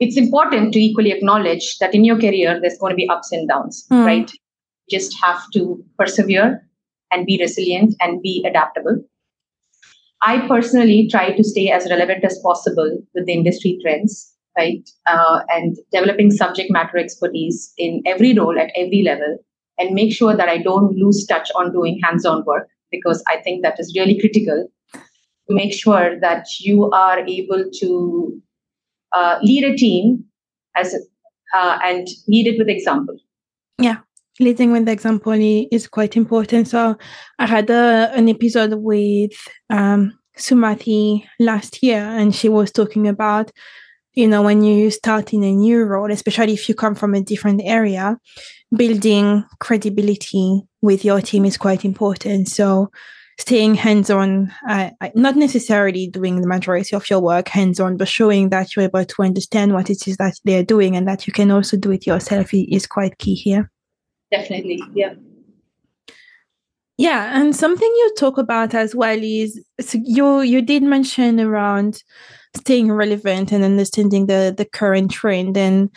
it's 0.00 0.16
important 0.16 0.72
to 0.72 0.78
equally 0.78 1.12
acknowledge 1.12 1.76
that 1.78 1.94
in 1.94 2.04
your 2.04 2.18
career, 2.18 2.58
there's 2.58 2.78
going 2.78 2.92
to 2.92 2.96
be 2.96 3.08
ups 3.08 3.32
and 3.32 3.46
downs, 3.46 3.86
mm. 3.92 4.06
right? 4.06 4.32
You 4.32 4.98
just 4.98 5.14
have 5.22 5.42
to 5.52 5.84
persevere 5.98 6.66
and 7.10 7.26
be 7.26 7.38
resilient 7.38 7.94
and 8.00 8.22
be 8.22 8.42
adaptable. 8.48 9.04
I 10.22 10.48
personally 10.48 11.06
try 11.10 11.36
to 11.36 11.44
stay 11.44 11.70
as 11.70 11.88
relevant 11.90 12.24
as 12.24 12.38
possible 12.38 12.98
with 13.14 13.26
the 13.26 13.34
industry 13.34 13.78
trends 13.82 14.33
right? 14.56 14.88
Uh, 15.06 15.40
and 15.48 15.76
developing 15.92 16.30
subject 16.30 16.70
matter 16.70 16.98
expertise 16.98 17.72
in 17.78 18.02
every 18.06 18.34
role 18.34 18.58
at 18.58 18.70
every 18.76 19.02
level 19.02 19.38
and 19.78 19.94
make 19.94 20.12
sure 20.12 20.36
that 20.36 20.48
I 20.48 20.58
don't 20.58 20.96
lose 20.96 21.26
touch 21.26 21.50
on 21.56 21.72
doing 21.72 22.00
hands 22.02 22.24
on 22.24 22.44
work 22.44 22.68
because 22.90 23.22
I 23.28 23.38
think 23.38 23.62
that 23.62 23.80
is 23.80 23.94
really 23.96 24.18
critical 24.18 24.68
to 24.92 25.54
make 25.54 25.72
sure 25.72 26.18
that 26.20 26.46
you 26.60 26.90
are 26.90 27.18
able 27.18 27.64
to 27.80 28.42
uh, 29.12 29.38
lead 29.42 29.64
a 29.64 29.76
team 29.76 30.24
as 30.76 30.94
uh, 31.54 31.78
and 31.84 32.08
lead 32.28 32.46
it 32.46 32.58
with 32.58 32.68
example. 32.68 33.16
Yeah, 33.78 33.98
leading 34.40 34.72
with 34.72 34.88
example 34.88 35.34
is 35.70 35.86
quite 35.86 36.16
important. 36.16 36.68
So 36.68 36.96
I 37.38 37.46
had 37.46 37.70
a, 37.70 38.10
an 38.14 38.28
episode 38.28 38.74
with 38.74 39.32
um, 39.70 40.18
Sumati 40.36 41.24
last 41.38 41.82
year, 41.82 42.00
and 42.00 42.34
she 42.34 42.48
was 42.48 42.72
talking 42.72 43.06
about 43.06 43.52
you 44.14 44.28
know, 44.28 44.42
when 44.42 44.62
you 44.62 44.90
start 44.90 45.32
in 45.32 45.42
a 45.42 45.52
new 45.52 45.82
role, 45.84 46.10
especially 46.10 46.52
if 46.52 46.68
you 46.68 46.74
come 46.74 46.94
from 46.94 47.14
a 47.14 47.20
different 47.20 47.60
area, 47.64 48.16
building 48.74 49.44
credibility 49.60 50.62
with 50.82 51.04
your 51.04 51.20
team 51.20 51.44
is 51.44 51.56
quite 51.56 51.84
important. 51.84 52.48
So, 52.48 52.90
staying 53.38 53.74
hands 53.74 54.10
on, 54.10 54.52
uh, 54.68 54.90
not 55.14 55.36
necessarily 55.36 56.06
doing 56.06 56.40
the 56.40 56.46
majority 56.46 56.94
of 56.94 57.08
your 57.10 57.20
work 57.20 57.48
hands 57.48 57.80
on, 57.80 57.96
but 57.96 58.08
showing 58.08 58.50
that 58.50 58.74
you're 58.74 58.84
able 58.84 59.04
to 59.04 59.22
understand 59.22 59.72
what 59.72 59.90
it 59.90 60.06
is 60.06 60.16
that 60.18 60.34
they're 60.44 60.62
doing 60.62 60.94
and 60.94 61.08
that 61.08 61.26
you 61.26 61.32
can 61.32 61.50
also 61.50 61.76
do 61.76 61.90
it 61.90 62.06
yourself 62.06 62.50
is 62.52 62.86
quite 62.86 63.18
key 63.18 63.34
here. 63.34 63.70
Definitely. 64.30 64.82
Yeah. 64.94 65.14
Yeah, 66.96 67.40
and 67.40 67.56
something 67.56 67.88
you 67.88 68.14
talk 68.16 68.38
about 68.38 68.72
as 68.72 68.94
well 68.94 69.18
is 69.20 69.60
so 69.80 69.98
you 70.04 70.42
you 70.42 70.62
did 70.62 70.84
mention 70.84 71.40
around 71.40 72.04
staying 72.56 72.92
relevant 72.92 73.52
and 73.52 73.64
understanding 73.64 74.26
the 74.26 74.54
the 74.56 74.64
current 74.64 75.10
trend 75.10 75.56
and 75.56 75.90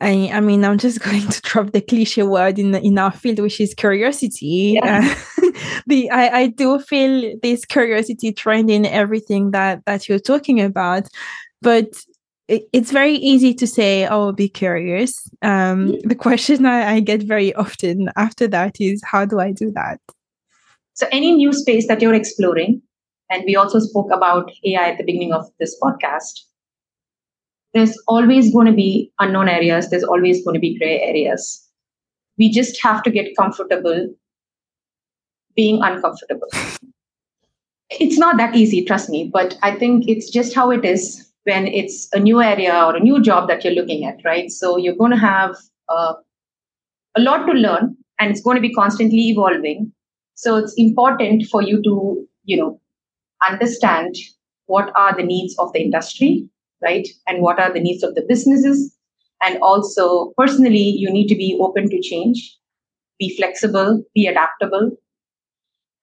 I, 0.00 0.30
I 0.32 0.40
mean, 0.40 0.64
I'm 0.64 0.78
just 0.78 1.00
going 1.04 1.26
to 1.26 1.40
drop 1.42 1.72
the 1.72 1.80
cliche 1.80 2.22
word 2.22 2.58
in 2.58 2.74
in 2.74 2.98
our 2.98 3.12
field, 3.12 3.40
which 3.40 3.60
is 3.60 3.74
curiosity. 3.74 4.78
Yeah. 4.80 5.14
Uh, 5.42 5.50
the 5.86 6.10
I, 6.10 6.40
I 6.40 6.46
do 6.46 6.78
feel 6.78 7.34
this 7.42 7.64
curiosity 7.64 8.32
trend 8.32 8.70
in 8.70 8.86
everything 8.86 9.50
that 9.52 9.84
that 9.86 10.08
you're 10.08 10.20
talking 10.20 10.60
about, 10.60 11.08
but 11.60 11.88
it, 12.46 12.64
it's 12.72 12.90
very 12.90 13.14
easy 13.14 13.54
to 13.54 13.66
say, 13.66 14.06
"Oh, 14.06 14.32
be 14.32 14.48
curious." 14.48 15.28
Um, 15.42 15.88
mm-hmm. 15.88 16.08
The 16.08 16.14
question 16.14 16.66
I, 16.66 16.94
I 16.94 17.00
get 17.00 17.22
very 17.22 17.54
often 17.54 18.10
after 18.16 18.46
that 18.48 18.76
is, 18.80 19.02
"How 19.04 19.24
do 19.24 19.40
I 19.40 19.52
do 19.52 19.70
that?" 19.72 20.00
So, 20.94 21.06
any 21.12 21.34
new 21.34 21.52
space 21.52 21.86
that 21.88 22.00
you're 22.02 22.14
exploring, 22.14 22.82
and 23.30 23.44
we 23.46 23.56
also 23.56 23.78
spoke 23.78 24.10
about 24.12 24.50
AI 24.64 24.90
at 24.90 24.98
the 24.98 25.04
beginning 25.04 25.32
of 25.32 25.46
this 25.58 25.78
podcast. 25.82 26.40
There's 27.74 27.96
always 28.08 28.52
going 28.52 28.66
to 28.66 28.72
be 28.72 29.12
unknown 29.18 29.48
areas, 29.48 29.90
there's 29.90 30.04
always 30.04 30.44
going 30.44 30.54
to 30.54 30.60
be 30.60 30.78
gray 30.78 31.00
areas. 31.00 31.64
We 32.38 32.50
just 32.50 32.82
have 32.82 33.02
to 33.02 33.10
get 33.10 33.36
comfortable 33.36 34.08
being 35.54 35.82
uncomfortable. 35.82 36.48
it's 37.90 38.18
not 38.18 38.36
that 38.36 38.54
easy, 38.54 38.84
trust 38.84 39.08
me, 39.10 39.30
but 39.32 39.58
I 39.62 39.74
think 39.74 40.08
it's 40.08 40.30
just 40.30 40.54
how 40.54 40.70
it 40.70 40.84
is 40.84 41.28
when 41.44 41.66
it's 41.66 42.08
a 42.12 42.18
new 42.18 42.42
area 42.42 42.74
or 42.84 42.94
a 42.94 43.00
new 43.00 43.22
job 43.22 43.48
that 43.48 43.64
you're 43.64 43.72
looking 43.72 44.04
at, 44.04 44.18
right? 44.24 44.50
So 44.50 44.76
you're 44.76 44.94
going 44.94 45.12
to 45.12 45.18
have 45.18 45.56
uh, 45.88 46.14
a 47.16 47.20
lot 47.20 47.46
to 47.46 47.52
learn 47.52 47.96
and 48.18 48.30
it's 48.30 48.42
going 48.42 48.56
to 48.56 48.60
be 48.60 48.72
constantly 48.72 49.30
evolving. 49.30 49.92
So 50.34 50.56
it's 50.56 50.74
important 50.76 51.46
for 51.50 51.62
you 51.62 51.82
to, 51.82 52.28
you 52.44 52.56
know, 52.56 52.80
understand 53.46 54.16
what 54.66 54.92
are 54.96 55.16
the 55.16 55.22
needs 55.22 55.56
of 55.58 55.72
the 55.72 55.80
industry, 55.80 56.48
right? 56.82 57.08
And 57.26 57.42
what 57.42 57.60
are 57.60 57.72
the 57.72 57.80
needs 57.80 58.02
of 58.02 58.14
the 58.14 58.24
businesses. 58.28 58.94
And 59.42 59.58
also, 59.62 60.32
personally, 60.36 60.78
you 60.78 61.10
need 61.10 61.28
to 61.28 61.34
be 61.34 61.58
open 61.60 61.88
to 61.90 62.00
change, 62.00 62.56
be 63.18 63.36
flexible, 63.36 64.02
be 64.14 64.26
adaptable. 64.26 64.90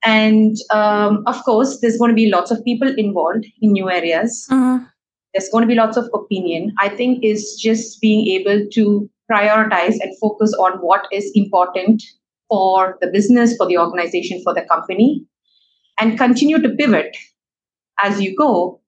And 0.04 0.56
um, 0.72 1.24
of 1.26 1.44
course, 1.44 1.80
there's 1.82 1.98
going 1.98 2.12
to 2.12 2.16
be 2.16 2.30
lots 2.30 2.52
of 2.52 2.64
people 2.64 2.94
involved 2.96 3.46
in 3.62 3.72
new 3.72 3.90
areas. 3.90 4.48
Uh-huh. 4.50 4.86
There's 5.34 5.50
going 5.50 5.64
to 5.64 5.68
be 5.68 5.76
lots 5.76 5.98
of 5.98 6.10
opinion. 6.14 6.74
I 6.80 6.90
think 6.90 7.24
is 7.24 7.58
just 7.60 8.00
being 8.00 8.28
able 8.28 8.68
to 8.72 9.10
prioritize 9.30 9.98
and 10.00 10.18
focus 10.20 10.54
on 10.54 10.74
what 10.80 11.08
is 11.12 11.30
important 11.36 12.04
for 12.48 12.98
the 13.02 13.08
business, 13.08 13.58
for 13.58 13.68
the 13.68 13.78
organization, 13.78 14.42
for 14.44 14.54
the 14.54 14.62
company, 14.62 15.26
and 16.00 16.18
continue 16.18 16.62
to 16.62 16.70
pivot 16.70 17.16
as 18.04 18.22
you 18.22 18.36
go 18.36 18.80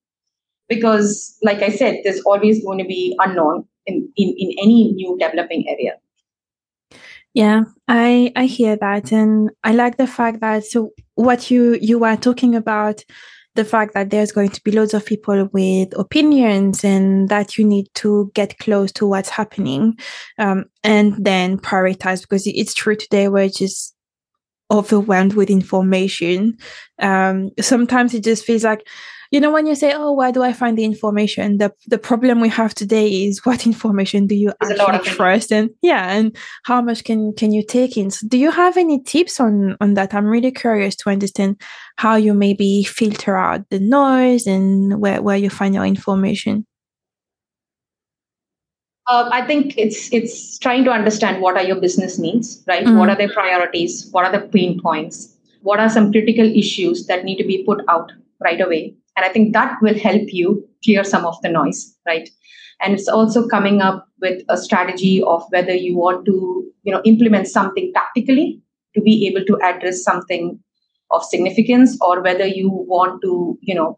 because 0.67 1.37
like 1.43 1.61
i 1.61 1.69
said 1.69 1.99
there's 2.03 2.21
always 2.21 2.63
going 2.63 2.77
to 2.77 2.85
be 2.85 3.15
unknown 3.19 3.65
in, 3.85 4.11
in, 4.17 4.35
in 4.37 4.51
any 4.61 4.91
new 4.91 5.17
developing 5.17 5.67
area. 5.69 5.93
Yeah 7.33 7.63
i 7.87 8.31
i 8.35 8.45
hear 8.45 8.75
that 8.75 9.11
and 9.11 9.51
i 9.63 9.71
like 9.71 9.97
the 9.97 10.07
fact 10.07 10.41
that 10.41 10.65
so 10.65 10.91
what 11.15 11.49
you 11.51 11.77
you 11.81 12.03
are 12.03 12.17
talking 12.17 12.55
about 12.55 13.03
the 13.57 13.65
fact 13.65 13.95
that 13.95 14.11
there's 14.11 14.31
going 14.31 14.49
to 14.49 14.61
be 14.63 14.71
loads 14.71 14.93
of 14.93 15.05
people 15.05 15.49
with 15.51 15.97
opinions 15.97 16.83
and 16.83 17.27
that 17.29 17.57
you 17.57 17.65
need 17.65 17.87
to 17.95 18.31
get 18.35 18.57
close 18.59 18.91
to 18.93 19.07
what's 19.07 19.29
happening 19.29 19.97
um, 20.37 20.65
and 20.83 21.13
then 21.17 21.57
prioritize 21.57 22.21
because 22.21 22.45
it's 22.45 22.73
true 22.73 22.95
today 22.95 23.27
we're 23.27 23.49
just 23.49 23.96
overwhelmed 24.71 25.33
with 25.33 25.49
information. 25.49 26.57
Um, 26.99 27.51
sometimes 27.59 28.13
it 28.13 28.23
just 28.23 28.45
feels 28.45 28.63
like, 28.63 28.87
you 29.31 29.39
know, 29.41 29.51
when 29.51 29.65
you 29.67 29.75
say, 29.75 29.93
"Oh, 29.93 30.13
where 30.13 30.31
do 30.31 30.41
I 30.41 30.53
find 30.53 30.77
the 30.77 30.85
information?" 30.85 31.57
the 31.57 31.73
The 31.87 31.97
problem 31.97 32.39
we 32.41 32.49
have 32.49 32.73
today 32.73 33.25
is 33.25 33.45
what 33.45 33.65
information 33.65 34.27
do 34.27 34.35
you 34.35 34.53
There's 34.61 34.79
actually 34.79 35.09
trust, 35.15 35.51
and 35.51 35.69
yeah, 35.81 36.11
and 36.11 36.35
how 36.63 36.81
much 36.81 37.03
can 37.03 37.33
can 37.33 37.51
you 37.51 37.63
take 37.65 37.97
in? 37.97 38.09
So 38.11 38.27
do 38.27 38.37
you 38.37 38.51
have 38.51 38.77
any 38.77 39.01
tips 39.03 39.39
on 39.39 39.75
on 39.81 39.95
that? 39.95 40.13
I'm 40.13 40.27
really 40.27 40.51
curious 40.51 40.95
to 40.97 41.09
understand 41.09 41.59
how 41.97 42.15
you 42.15 42.33
maybe 42.33 42.83
filter 42.83 43.35
out 43.37 43.69
the 43.69 43.79
noise 43.79 44.47
and 44.47 44.99
where 45.01 45.21
where 45.21 45.37
you 45.37 45.49
find 45.49 45.75
your 45.75 45.85
information. 45.85 46.65
Uh, 49.07 49.29
I 49.31 49.45
think 49.45 49.77
it's 49.77 50.11
it's 50.11 50.59
trying 50.59 50.83
to 50.83 50.91
understand 50.91 51.41
what 51.41 51.55
are 51.55 51.63
your 51.63 51.79
business 51.79 52.19
needs, 52.19 52.61
right? 52.67 52.85
Mm. 52.85 52.97
What 52.97 53.09
are 53.09 53.15
their 53.15 53.31
priorities? 53.31 54.07
What 54.11 54.25
are 54.25 54.31
the 54.31 54.45
pain 54.47 54.79
points? 54.81 55.33
What 55.61 55.79
are 55.79 55.89
some 55.89 56.11
critical 56.11 56.45
issues 56.45 57.07
that 57.07 57.23
need 57.23 57.37
to 57.37 57.45
be 57.45 57.63
put 57.63 57.83
out 57.87 58.11
right 58.43 58.59
away? 58.59 58.95
And 59.15 59.25
I 59.25 59.29
think 59.29 59.53
that 59.53 59.77
will 59.81 59.97
help 59.97 60.33
you 60.33 60.67
clear 60.83 61.03
some 61.03 61.25
of 61.25 61.41
the 61.41 61.49
noise, 61.49 61.95
right? 62.05 62.29
And 62.81 62.93
it's 62.93 63.07
also 63.07 63.47
coming 63.47 63.81
up 63.81 64.07
with 64.21 64.43
a 64.49 64.57
strategy 64.57 65.23
of 65.23 65.43
whether 65.49 65.73
you 65.73 65.97
want 65.97 66.25
to, 66.25 66.69
you 66.83 66.91
know, 66.91 67.01
implement 67.05 67.47
something 67.47 67.91
tactically 67.93 68.61
to 68.93 69.01
be 69.01 69.27
able 69.27 69.45
to 69.45 69.59
address 69.63 70.03
something 70.03 70.59
of 71.11 71.23
significance 71.23 71.97
or 72.01 72.21
whether 72.21 72.45
you 72.45 72.69
want 72.69 73.21
to, 73.21 73.57
you 73.61 73.73
know, 73.73 73.97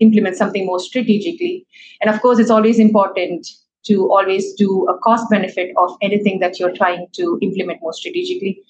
implement 0.00 0.36
something 0.36 0.64
more 0.64 0.80
strategically. 0.80 1.66
And 2.00 2.10
of 2.12 2.20
course, 2.22 2.38
it's 2.38 2.50
always 2.50 2.78
important 2.78 3.46
to 3.84 4.10
always 4.12 4.54
do 4.54 4.86
a 4.88 4.98
cost 4.98 5.28
benefit 5.30 5.72
of 5.76 5.96
anything 6.02 6.40
that 6.40 6.58
you're 6.58 6.74
trying 6.74 7.06
to 7.12 7.38
implement 7.42 7.80
more 7.80 7.92
strategically. 7.92 8.62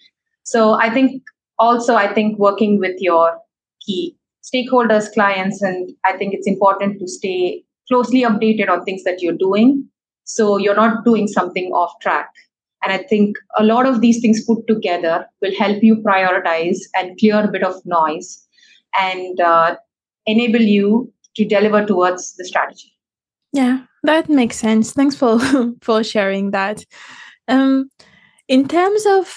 So 0.42 0.74
I 0.74 0.90
think 0.90 1.22
also, 1.58 1.94
I 1.94 2.12
think 2.12 2.38
working 2.38 2.78
with 2.78 3.00
your 3.00 3.38
key 3.80 4.16
stakeholders, 4.42 5.12
clients, 5.12 5.60
and 5.60 5.90
I 6.04 6.16
think 6.16 6.34
it's 6.34 6.46
important 6.46 7.00
to 7.00 7.08
stay 7.08 7.64
closely 7.88 8.22
updated 8.22 8.68
on 8.68 8.84
things 8.84 9.04
that 9.04 9.20
you're 9.20 9.36
doing. 9.36 9.88
So 10.24 10.56
you're 10.56 10.76
not 10.76 11.04
doing 11.04 11.26
something 11.26 11.72
off 11.72 11.92
track. 12.00 12.30
And 12.82 12.92
I 12.92 12.98
think 12.98 13.36
a 13.58 13.64
lot 13.64 13.86
of 13.86 14.00
these 14.00 14.20
things 14.20 14.44
put 14.44 14.66
together 14.66 15.26
will 15.42 15.54
help 15.56 15.82
you 15.82 15.96
prioritize 15.96 16.78
and 16.94 17.18
clear 17.18 17.42
a 17.42 17.50
bit 17.50 17.64
of 17.64 17.74
noise 17.84 18.46
and 18.98 19.40
uh, 19.40 19.76
enable 20.26 20.60
you 20.60 21.12
to 21.36 21.44
deliver 21.44 21.84
towards 21.84 22.34
the 22.36 22.44
strategy. 22.44 22.97
Yeah, 23.52 23.84
that 24.02 24.28
makes 24.28 24.56
sense. 24.56 24.92
Thanks 24.92 25.16
for 25.16 25.38
for 25.82 26.04
sharing 26.04 26.50
that. 26.52 26.84
Um, 27.46 27.90
in 28.46 28.68
terms 28.68 29.04
of 29.06 29.34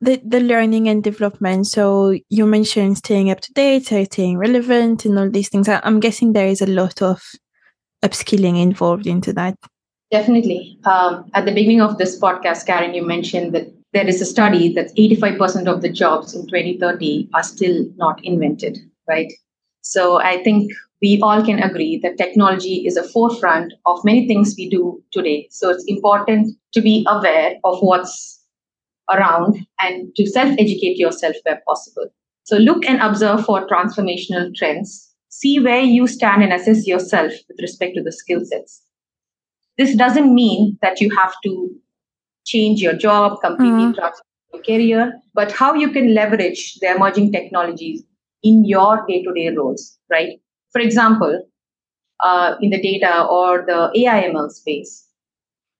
the, 0.00 0.20
the 0.24 0.40
learning 0.40 0.88
and 0.88 1.02
development, 1.02 1.66
so 1.66 2.16
you 2.28 2.46
mentioned 2.46 2.98
staying 2.98 3.30
up 3.30 3.40
to 3.40 3.52
date, 3.52 3.86
staying 3.86 4.38
relevant, 4.38 5.04
and 5.04 5.18
all 5.18 5.30
these 5.30 5.48
things. 5.48 5.68
I'm 5.68 6.00
guessing 6.00 6.32
there 6.32 6.46
is 6.46 6.62
a 6.62 6.66
lot 6.66 7.02
of 7.02 7.22
upskilling 8.04 8.60
involved 8.60 9.06
into 9.06 9.32
that. 9.32 9.56
Definitely. 10.10 10.78
Um, 10.84 11.28
at 11.34 11.44
the 11.44 11.52
beginning 11.52 11.82
of 11.82 11.98
this 11.98 12.18
podcast, 12.18 12.66
Karen, 12.66 12.94
you 12.94 13.04
mentioned 13.04 13.54
that 13.54 13.66
there 13.92 14.06
is 14.06 14.20
a 14.20 14.26
study 14.26 14.72
that 14.74 14.94
85% 14.96 15.66
of 15.66 15.82
the 15.82 15.88
jobs 15.90 16.34
in 16.34 16.46
2030 16.46 17.28
are 17.34 17.42
still 17.42 17.84
not 17.96 18.22
invented, 18.24 18.78
right? 19.08 19.32
So 19.82 20.20
I 20.20 20.42
think 20.42 20.72
we 21.00 21.20
all 21.22 21.44
can 21.44 21.62
agree 21.62 21.98
that 22.02 22.18
technology 22.18 22.86
is 22.86 22.96
a 22.96 23.08
forefront 23.08 23.72
of 23.86 24.04
many 24.04 24.26
things 24.26 24.54
we 24.56 24.68
do 24.68 25.02
today. 25.12 25.46
So 25.50 25.70
it's 25.70 25.84
important 25.86 26.56
to 26.72 26.80
be 26.80 27.06
aware 27.08 27.54
of 27.64 27.78
what's 27.80 28.42
around 29.10 29.66
and 29.80 30.14
to 30.16 30.26
self 30.26 30.50
educate 30.58 30.96
yourself 30.98 31.36
where 31.44 31.62
possible. 31.66 32.08
So 32.44 32.56
look 32.56 32.84
and 32.86 33.00
observe 33.00 33.44
for 33.44 33.66
transformational 33.68 34.54
trends. 34.54 35.14
See 35.28 35.60
where 35.60 35.82
you 35.82 36.06
stand 36.06 36.42
and 36.42 36.52
assess 36.52 36.86
yourself 36.86 37.32
with 37.48 37.58
respect 37.60 37.94
to 37.94 38.02
the 38.02 38.12
skill 38.12 38.40
sets. 38.44 38.82
This 39.76 39.94
doesn't 39.94 40.34
mean 40.34 40.78
that 40.82 41.00
you 41.00 41.14
have 41.14 41.34
to 41.44 41.70
change 42.44 42.80
your 42.80 42.94
job, 42.94 43.40
completely 43.40 43.84
mm-hmm. 43.84 43.92
transform 43.92 44.24
your 44.52 44.62
career, 44.62 45.12
but 45.34 45.52
how 45.52 45.74
you 45.74 45.90
can 45.90 46.14
leverage 46.14 46.78
the 46.80 46.90
emerging 46.90 47.30
technologies 47.30 48.02
in 48.42 48.64
your 48.64 49.04
day 49.06 49.22
to 49.22 49.32
day 49.34 49.50
roles, 49.50 49.98
right? 50.10 50.40
For 50.72 50.80
example, 50.80 51.42
uh, 52.22 52.56
in 52.60 52.70
the 52.70 52.80
data 52.80 53.24
or 53.24 53.64
the 53.66 53.90
AIML 53.96 54.50
space, 54.50 55.06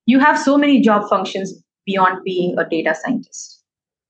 you 0.07 0.19
have 0.19 0.39
so 0.39 0.57
many 0.57 0.81
job 0.81 1.09
functions 1.09 1.53
beyond 1.85 2.23
being 2.25 2.57
a 2.59 2.69
data 2.69 2.95
scientist. 2.95 3.63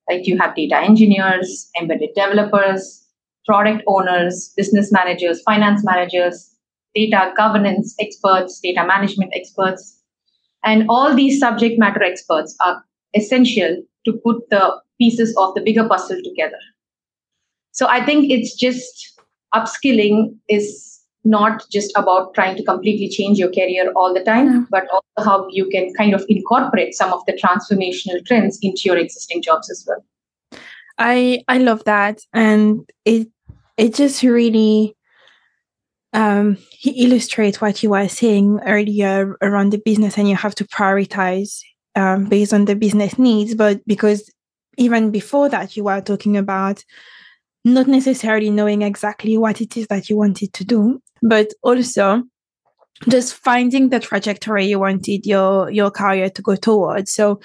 Right? 0.08 0.24
You 0.24 0.38
have 0.38 0.54
data 0.54 0.76
engineers, 0.78 1.70
embedded 1.80 2.10
developers, 2.14 3.04
product 3.46 3.82
owners, 3.86 4.52
business 4.56 4.92
managers, 4.92 5.42
finance 5.42 5.82
managers, 5.84 6.54
data 6.94 7.32
governance 7.36 7.94
experts, 8.00 8.60
data 8.60 8.84
management 8.86 9.32
experts. 9.34 10.00
And 10.64 10.86
all 10.88 11.14
these 11.14 11.38
subject 11.38 11.78
matter 11.78 12.02
experts 12.02 12.56
are 12.64 12.82
essential 13.14 13.82
to 14.04 14.12
put 14.24 14.48
the 14.50 14.80
pieces 14.98 15.34
of 15.36 15.54
the 15.54 15.60
bigger 15.60 15.86
puzzle 15.88 16.20
together. 16.22 16.58
So 17.72 17.86
I 17.88 18.04
think 18.04 18.30
it's 18.30 18.54
just 18.54 19.17
upskilling 19.54 20.36
is 20.48 21.00
not 21.24 21.68
just 21.70 21.92
about 21.96 22.34
trying 22.34 22.56
to 22.56 22.62
completely 22.62 23.08
change 23.08 23.38
your 23.38 23.50
career 23.50 23.92
all 23.96 24.14
the 24.14 24.22
time, 24.22 24.46
yeah. 24.46 24.64
but 24.70 24.84
also 24.90 25.30
how 25.30 25.48
you 25.50 25.68
can 25.68 25.92
kind 25.94 26.14
of 26.14 26.24
incorporate 26.28 26.94
some 26.94 27.12
of 27.12 27.20
the 27.26 27.32
transformational 27.32 28.24
trends 28.24 28.58
into 28.62 28.82
your 28.84 28.96
existing 28.96 29.42
jobs 29.42 29.70
as 29.70 29.84
well. 29.86 30.04
I 30.98 31.42
I 31.48 31.58
love 31.58 31.84
that, 31.84 32.20
and 32.32 32.88
it 33.04 33.28
it 33.76 33.94
just 33.94 34.22
really 34.22 34.96
um, 36.12 36.56
he 36.70 37.04
illustrates 37.04 37.60
what 37.60 37.82
you 37.82 37.90
were 37.90 38.08
saying 38.08 38.60
earlier 38.66 39.36
around 39.42 39.70
the 39.70 39.82
business, 39.84 40.18
and 40.18 40.28
you 40.28 40.36
have 40.36 40.54
to 40.56 40.64
prioritize 40.64 41.60
um, 41.94 42.24
based 42.24 42.52
on 42.52 42.64
the 42.64 42.74
business 42.74 43.18
needs. 43.18 43.54
But 43.54 43.80
because 43.86 44.30
even 44.76 45.10
before 45.10 45.48
that, 45.48 45.76
you 45.76 45.84
were 45.84 46.00
talking 46.00 46.36
about 46.36 46.84
not 47.64 47.86
necessarily 47.86 48.50
knowing 48.50 48.82
exactly 48.82 49.36
what 49.36 49.60
it 49.60 49.76
is 49.76 49.86
that 49.88 50.08
you 50.08 50.16
wanted 50.16 50.52
to 50.54 50.64
do, 50.64 51.00
but 51.22 51.52
also 51.62 52.22
just 53.08 53.34
finding 53.34 53.90
the 53.90 54.00
trajectory 54.00 54.66
you 54.66 54.78
wanted 54.78 55.24
your 55.26 55.70
your 55.70 55.90
career 55.90 56.30
to 56.30 56.42
go 56.42 56.56
towards. 56.56 57.12
So 57.12 57.40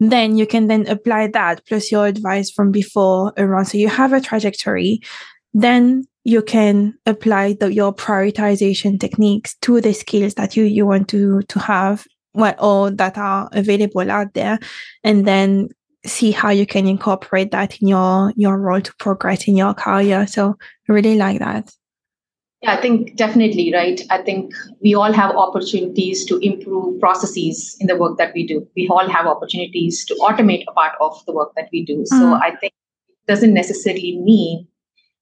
then 0.00 0.36
you 0.36 0.46
can 0.46 0.68
then 0.68 0.86
apply 0.86 1.28
that 1.28 1.64
plus 1.66 1.90
your 1.90 2.06
advice 2.06 2.50
from 2.50 2.70
before 2.70 3.32
around. 3.36 3.66
So 3.66 3.78
you 3.78 3.88
have 3.88 4.12
a 4.12 4.20
trajectory, 4.20 5.00
then 5.54 6.06
you 6.24 6.42
can 6.42 6.94
apply 7.06 7.54
the, 7.54 7.72
your 7.72 7.94
prioritization 7.94 9.00
techniques 9.00 9.56
to 9.62 9.80
the 9.80 9.94
skills 9.94 10.34
that 10.34 10.56
you 10.56 10.64
you 10.64 10.86
want 10.86 11.08
to 11.08 11.42
to 11.42 11.58
have 11.58 12.06
well 12.34 12.54
or 12.58 12.90
that 12.90 13.16
are 13.16 13.48
available 13.52 14.10
out 14.10 14.34
there 14.34 14.58
and 15.02 15.26
then 15.26 15.68
see 16.08 16.30
how 16.30 16.50
you 16.50 16.66
can 16.66 16.86
incorporate 16.86 17.50
that 17.52 17.80
in 17.80 17.88
your 17.88 18.32
your 18.36 18.58
role 18.58 18.80
to 18.80 18.94
progress 18.96 19.46
in 19.46 19.56
your 19.56 19.74
career. 19.74 20.26
So 20.26 20.56
I 20.88 20.92
really 20.92 21.16
like 21.16 21.38
that. 21.38 21.72
Yeah 22.62 22.72
i 22.72 22.80
think 22.80 23.14
definitely 23.16 23.72
right? 23.72 24.00
I 24.10 24.22
think 24.22 24.54
we 24.82 24.94
all 24.94 25.12
have 25.12 25.36
opportunities 25.36 26.24
to 26.26 26.38
improve 26.38 26.98
processes 27.00 27.76
in 27.80 27.86
the 27.86 27.96
work 27.96 28.18
that 28.18 28.34
we 28.34 28.46
do. 28.46 28.66
We 28.76 28.88
all 28.88 29.08
have 29.08 29.26
opportunities 29.26 30.04
to 30.06 30.14
automate 30.14 30.64
a 30.66 30.72
part 30.72 30.94
of 31.00 31.20
the 31.26 31.32
work 31.32 31.52
that 31.56 31.68
we 31.72 31.84
do. 31.84 32.04
So 32.06 32.16
mm. 32.16 32.40
i 32.42 32.50
think 32.56 32.72
it 33.08 33.30
doesn't 33.32 33.54
necessarily 33.54 34.18
mean 34.18 34.66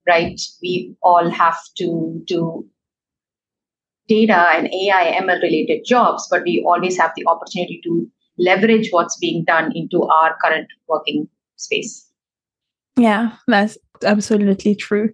right 0.09 0.41
we 0.63 0.97
all 1.03 1.29
have 1.29 1.59
to 1.79 2.23
do 2.27 2.67
data 4.09 4.41
and 4.57 4.69
ai 4.73 5.05
ml 5.21 5.43
related 5.43 5.85
jobs 5.85 6.29
but 6.31 6.43
we 6.45 6.63
always 6.67 6.97
have 6.97 7.13
the 7.17 7.27
opportunity 7.27 7.81
to 7.83 8.09
leverage 8.39 8.89
what's 8.91 9.17
being 9.19 9.45
done 9.45 9.73
into 9.75 10.03
our 10.03 10.37
current 10.43 10.69
working 10.89 11.29
space. 11.57 12.09
Yeah, 12.97 13.33
that's 13.47 13.77
absolutely 14.03 14.75
true. 14.75 15.13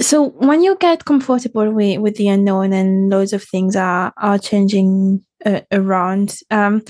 So 0.00 0.30
when 0.30 0.62
you 0.62 0.76
get 0.76 1.04
comfortable 1.04 1.70
with, 1.70 2.00
with 2.00 2.16
the 2.16 2.28
unknown 2.28 2.72
and 2.72 3.10
loads 3.10 3.32
of 3.32 3.44
things 3.44 3.76
are 3.76 4.12
are 4.16 4.38
changing 4.38 5.24
uh, 5.46 5.60
around, 5.70 6.36
um, 6.50 6.82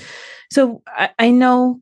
so 0.51 0.81
I, 0.87 1.09
I 1.19 1.29
know 1.29 1.81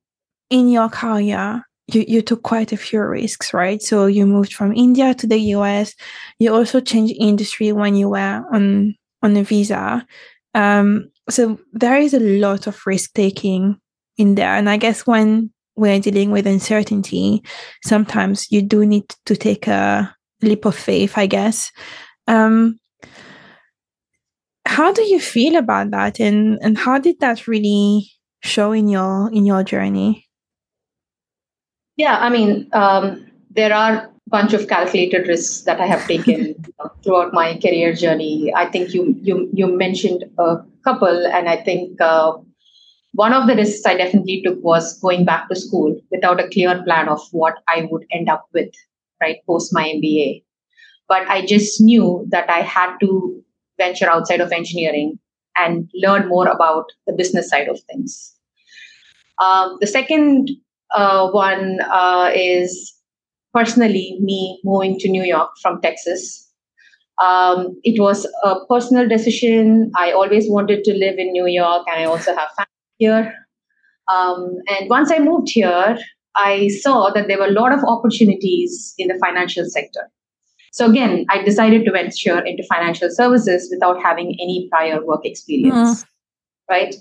in 0.49 0.69
your 0.69 0.89
career 0.89 1.63
you, 1.87 2.03
you 2.07 2.21
took 2.21 2.43
quite 2.43 2.71
a 2.71 2.77
few 2.77 3.01
risks, 3.01 3.53
right? 3.53 3.81
So 3.81 4.05
you 4.05 4.25
moved 4.25 4.53
from 4.53 4.73
India 4.73 5.13
to 5.15 5.27
the 5.27 5.39
US. 5.55 5.93
You 6.39 6.53
also 6.53 6.81
changed 6.81 7.15
industry 7.19 7.71
when 7.71 7.95
you 7.95 8.09
were 8.09 8.43
on 8.51 8.95
on 9.21 9.37
a 9.37 9.43
visa. 9.43 10.05
Um, 10.53 11.09
so 11.29 11.59
there 11.71 11.97
is 11.97 12.13
a 12.13 12.19
lot 12.19 12.67
of 12.67 12.81
risk 12.85 13.13
taking 13.13 13.77
in 14.17 14.35
there. 14.35 14.53
And 14.53 14.69
I 14.69 14.77
guess 14.77 15.07
when 15.07 15.51
we're 15.75 15.99
dealing 15.99 16.31
with 16.31 16.45
uncertainty, 16.47 17.43
sometimes 17.83 18.51
you 18.51 18.61
do 18.61 18.85
need 18.85 19.09
to 19.25 19.35
take 19.35 19.67
a 19.67 20.15
leap 20.41 20.65
of 20.65 20.75
faith, 20.75 21.17
I 21.17 21.25
guess. 21.25 21.71
Um, 22.27 22.79
how 24.65 24.93
do 24.93 25.01
you 25.01 25.19
feel 25.19 25.55
about 25.55 25.91
that 25.91 26.19
and, 26.19 26.57
and 26.61 26.77
how 26.77 26.97
did 26.97 27.19
that 27.19 27.47
really 27.47 28.09
show 28.41 28.71
in 28.71 28.87
your 28.87 29.31
in 29.31 29.45
your 29.45 29.63
journey? 29.63 30.27
Yeah, 31.95 32.17
I 32.17 32.29
mean, 32.29 32.69
um, 32.73 33.29
there 33.51 33.73
are 33.73 33.93
a 33.93 34.09
bunch 34.27 34.53
of 34.53 34.67
calculated 34.67 35.27
risks 35.27 35.61
that 35.63 35.79
I 35.79 35.85
have 35.85 36.05
taken 36.07 36.55
throughout 37.03 37.33
my 37.33 37.57
career 37.59 37.93
journey. 37.93 38.51
I 38.55 38.65
think 38.65 38.93
you 38.93 39.15
you 39.21 39.49
you 39.53 39.67
mentioned 39.67 40.25
a 40.37 40.63
couple, 40.83 41.27
and 41.27 41.49
I 41.49 41.57
think 41.57 41.99
uh, 42.01 42.33
one 43.13 43.33
of 43.33 43.47
the 43.47 43.55
risks 43.55 43.85
I 43.85 43.95
definitely 43.95 44.41
took 44.43 44.61
was 44.63 44.99
going 44.99 45.25
back 45.25 45.47
to 45.49 45.55
school 45.55 45.99
without 46.11 46.39
a 46.39 46.49
clear 46.49 46.81
plan 46.83 47.09
of 47.09 47.21
what 47.31 47.55
I 47.67 47.87
would 47.91 48.05
end 48.11 48.29
up 48.29 48.47
with, 48.53 48.73
right, 49.21 49.37
post 49.47 49.73
my 49.73 49.83
MBA. 49.83 50.43
But 51.07 51.27
I 51.27 51.45
just 51.45 51.79
knew 51.81 52.25
that 52.29 52.49
I 52.49 52.61
had 52.61 52.97
to 53.01 53.43
venture 53.77 54.09
outside 54.09 54.41
of 54.41 54.51
engineering 54.51 55.19
and 55.57 55.89
learn 55.93 56.27
more 56.27 56.47
about 56.47 56.85
the 57.05 57.13
business 57.13 57.49
side 57.49 57.67
of 57.67 57.79
things. 57.81 58.33
Um, 59.39 59.77
the 59.79 59.87
second 59.87 60.49
uh, 60.95 61.29
one 61.29 61.79
uh, 61.81 62.31
is 62.33 62.93
personally 63.53 64.17
me 64.21 64.59
moving 64.63 64.97
to 64.99 65.09
New 65.09 65.23
York 65.23 65.51
from 65.61 65.81
Texas. 65.81 66.51
Um, 67.21 67.79
it 67.83 68.01
was 68.01 68.25
a 68.43 68.55
personal 68.67 69.07
decision. 69.07 69.91
I 69.95 70.11
always 70.11 70.49
wanted 70.49 70.83
to 70.85 70.93
live 70.93 71.17
in 71.17 71.31
New 71.31 71.47
York, 71.47 71.85
and 71.87 71.99
I 71.99 72.05
also 72.05 72.35
have 72.35 72.49
family 72.57 72.69
here. 72.97 73.33
Um, 74.11 74.57
and 74.67 74.89
once 74.89 75.11
I 75.11 75.19
moved 75.19 75.49
here, 75.51 75.97
I 76.35 76.69
saw 76.81 77.11
that 77.11 77.27
there 77.27 77.37
were 77.37 77.47
a 77.47 77.51
lot 77.51 77.71
of 77.71 77.83
opportunities 77.83 78.93
in 78.97 79.07
the 79.07 79.19
financial 79.23 79.65
sector. 79.65 80.09
So 80.71 80.89
again, 80.89 81.25
I 81.29 81.43
decided 81.43 81.85
to 81.85 81.91
venture 81.91 82.39
into 82.39 82.63
financial 82.63 83.09
services 83.11 83.69
without 83.71 84.01
having 84.01 84.35
any 84.41 84.67
prior 84.71 85.05
work 85.05 85.21
experience. 85.23 86.03
Mm. 86.03 86.07
Right. 86.69 86.95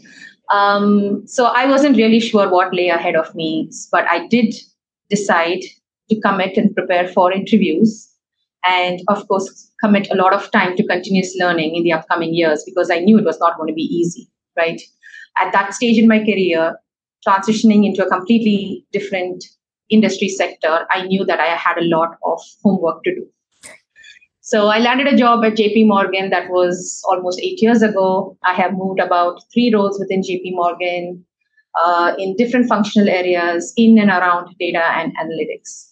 Um, 0.52 1.26
so 1.26 1.46
I 1.46 1.66
wasn't 1.66 1.96
really 1.96 2.20
sure 2.20 2.50
what 2.50 2.74
lay 2.74 2.90
ahead 2.90 3.16
of 3.16 3.34
me, 3.34 3.70
but 3.90 4.04
I 4.10 4.26
did 4.26 4.54
decide 5.08 5.60
to 6.10 6.20
commit 6.20 6.58
and 6.58 6.74
prepare 6.74 7.08
for 7.08 7.32
interviews 7.32 8.11
and 8.64 9.00
of 9.08 9.26
course 9.28 9.70
commit 9.82 10.08
a 10.10 10.14
lot 10.14 10.32
of 10.32 10.50
time 10.50 10.76
to 10.76 10.86
continuous 10.86 11.34
learning 11.38 11.74
in 11.74 11.82
the 11.82 11.92
upcoming 11.92 12.34
years 12.34 12.62
because 12.64 12.90
i 12.90 12.98
knew 12.98 13.18
it 13.18 13.24
was 13.24 13.40
not 13.40 13.56
going 13.56 13.68
to 13.68 13.74
be 13.74 13.82
easy 13.82 14.28
right? 14.56 14.80
At 15.40 15.52
that 15.52 15.74
stage 15.74 15.98
in 15.98 16.08
my 16.08 16.18
career 16.18 16.76
transitioning 17.26 17.86
into 17.86 18.04
a 18.04 18.08
completely 18.08 18.84
different 18.92 19.44
industry 19.90 20.28
sector 20.28 20.86
i 20.90 21.06
knew 21.06 21.24
that 21.24 21.38
i 21.38 21.46
had 21.46 21.78
a 21.78 21.84
lot 21.84 22.16
of 22.24 22.40
homework 22.62 23.02
to 23.04 23.14
do. 23.14 23.26
So 24.40 24.68
i 24.68 24.78
landed 24.78 25.06
a 25.06 25.16
job 25.16 25.44
at 25.44 25.54
jp 25.54 25.86
morgan 25.86 26.30
that 26.30 26.50
was 26.50 27.02
almost 27.08 27.40
eight 27.40 27.62
years 27.62 27.82
ago. 27.82 28.36
I 28.42 28.54
have 28.54 28.72
moved 28.72 29.00
about 29.00 29.40
three 29.52 29.72
roles 29.72 29.98
within 30.00 30.22
jp 30.22 30.52
morgan 30.52 31.24
uh, 31.80 32.14
in 32.18 32.36
different 32.36 32.68
functional 32.68 33.08
areas 33.08 33.72
in 33.76 33.98
and 33.98 34.10
around 34.10 34.54
data 34.58 34.82
and 34.82 35.16
analytics 35.16 35.91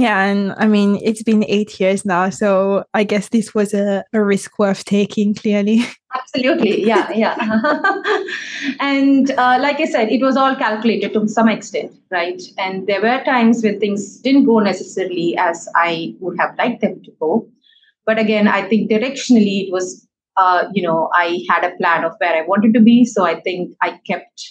yeah, 0.00 0.24
and 0.24 0.52
I 0.56 0.66
mean, 0.66 0.98
it's 1.02 1.22
been 1.22 1.44
eight 1.44 1.78
years 1.80 2.04
now, 2.04 2.30
so 2.30 2.84
I 2.94 3.04
guess 3.04 3.28
this 3.28 3.54
was 3.54 3.74
a, 3.74 4.04
a 4.12 4.22
risk 4.22 4.58
worth 4.58 4.84
taking, 4.84 5.34
clearly. 5.34 5.84
Absolutely, 6.14 6.86
yeah, 6.86 7.10
yeah. 7.12 7.36
and 8.80 9.30
uh, 9.32 9.58
like 9.60 9.80
I 9.80 9.84
said, 9.84 10.08
it 10.10 10.22
was 10.22 10.36
all 10.36 10.56
calculated 10.56 11.12
to 11.12 11.28
some 11.28 11.48
extent, 11.48 11.92
right? 12.10 12.40
And 12.58 12.86
there 12.86 13.02
were 13.02 13.22
times 13.24 13.62
when 13.62 13.80
things 13.80 14.18
didn't 14.20 14.44
go 14.44 14.60
necessarily 14.60 15.36
as 15.38 15.68
I 15.74 16.14
would 16.20 16.38
have 16.38 16.56
liked 16.56 16.80
them 16.80 17.02
to 17.04 17.12
go. 17.20 17.48
But 18.06 18.18
again, 18.18 18.48
I 18.48 18.62
think 18.68 18.90
directionally 18.90 19.66
it 19.66 19.72
was, 19.72 20.06
uh, 20.36 20.68
you 20.72 20.82
know, 20.82 21.10
I 21.12 21.44
had 21.50 21.64
a 21.64 21.76
plan 21.76 22.04
of 22.04 22.12
where 22.18 22.34
I 22.34 22.46
wanted 22.46 22.72
to 22.74 22.80
be. 22.80 23.04
So 23.04 23.24
I 23.24 23.40
think 23.40 23.74
I 23.82 24.00
kept 24.06 24.42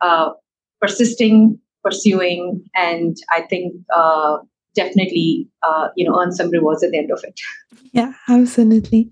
uh, 0.00 0.30
persisting 0.80 1.60
pursuing, 1.86 2.64
and 2.74 3.16
I 3.30 3.42
think 3.42 3.74
uh, 3.94 4.38
definitely 4.74 5.48
uh, 5.62 5.88
you 5.96 6.08
know 6.08 6.20
earn 6.20 6.32
some 6.32 6.50
rewards 6.50 6.82
at 6.82 6.90
the 6.90 6.98
end 6.98 7.10
of 7.10 7.22
it. 7.24 7.38
Yeah, 7.92 8.12
absolutely. 8.28 9.10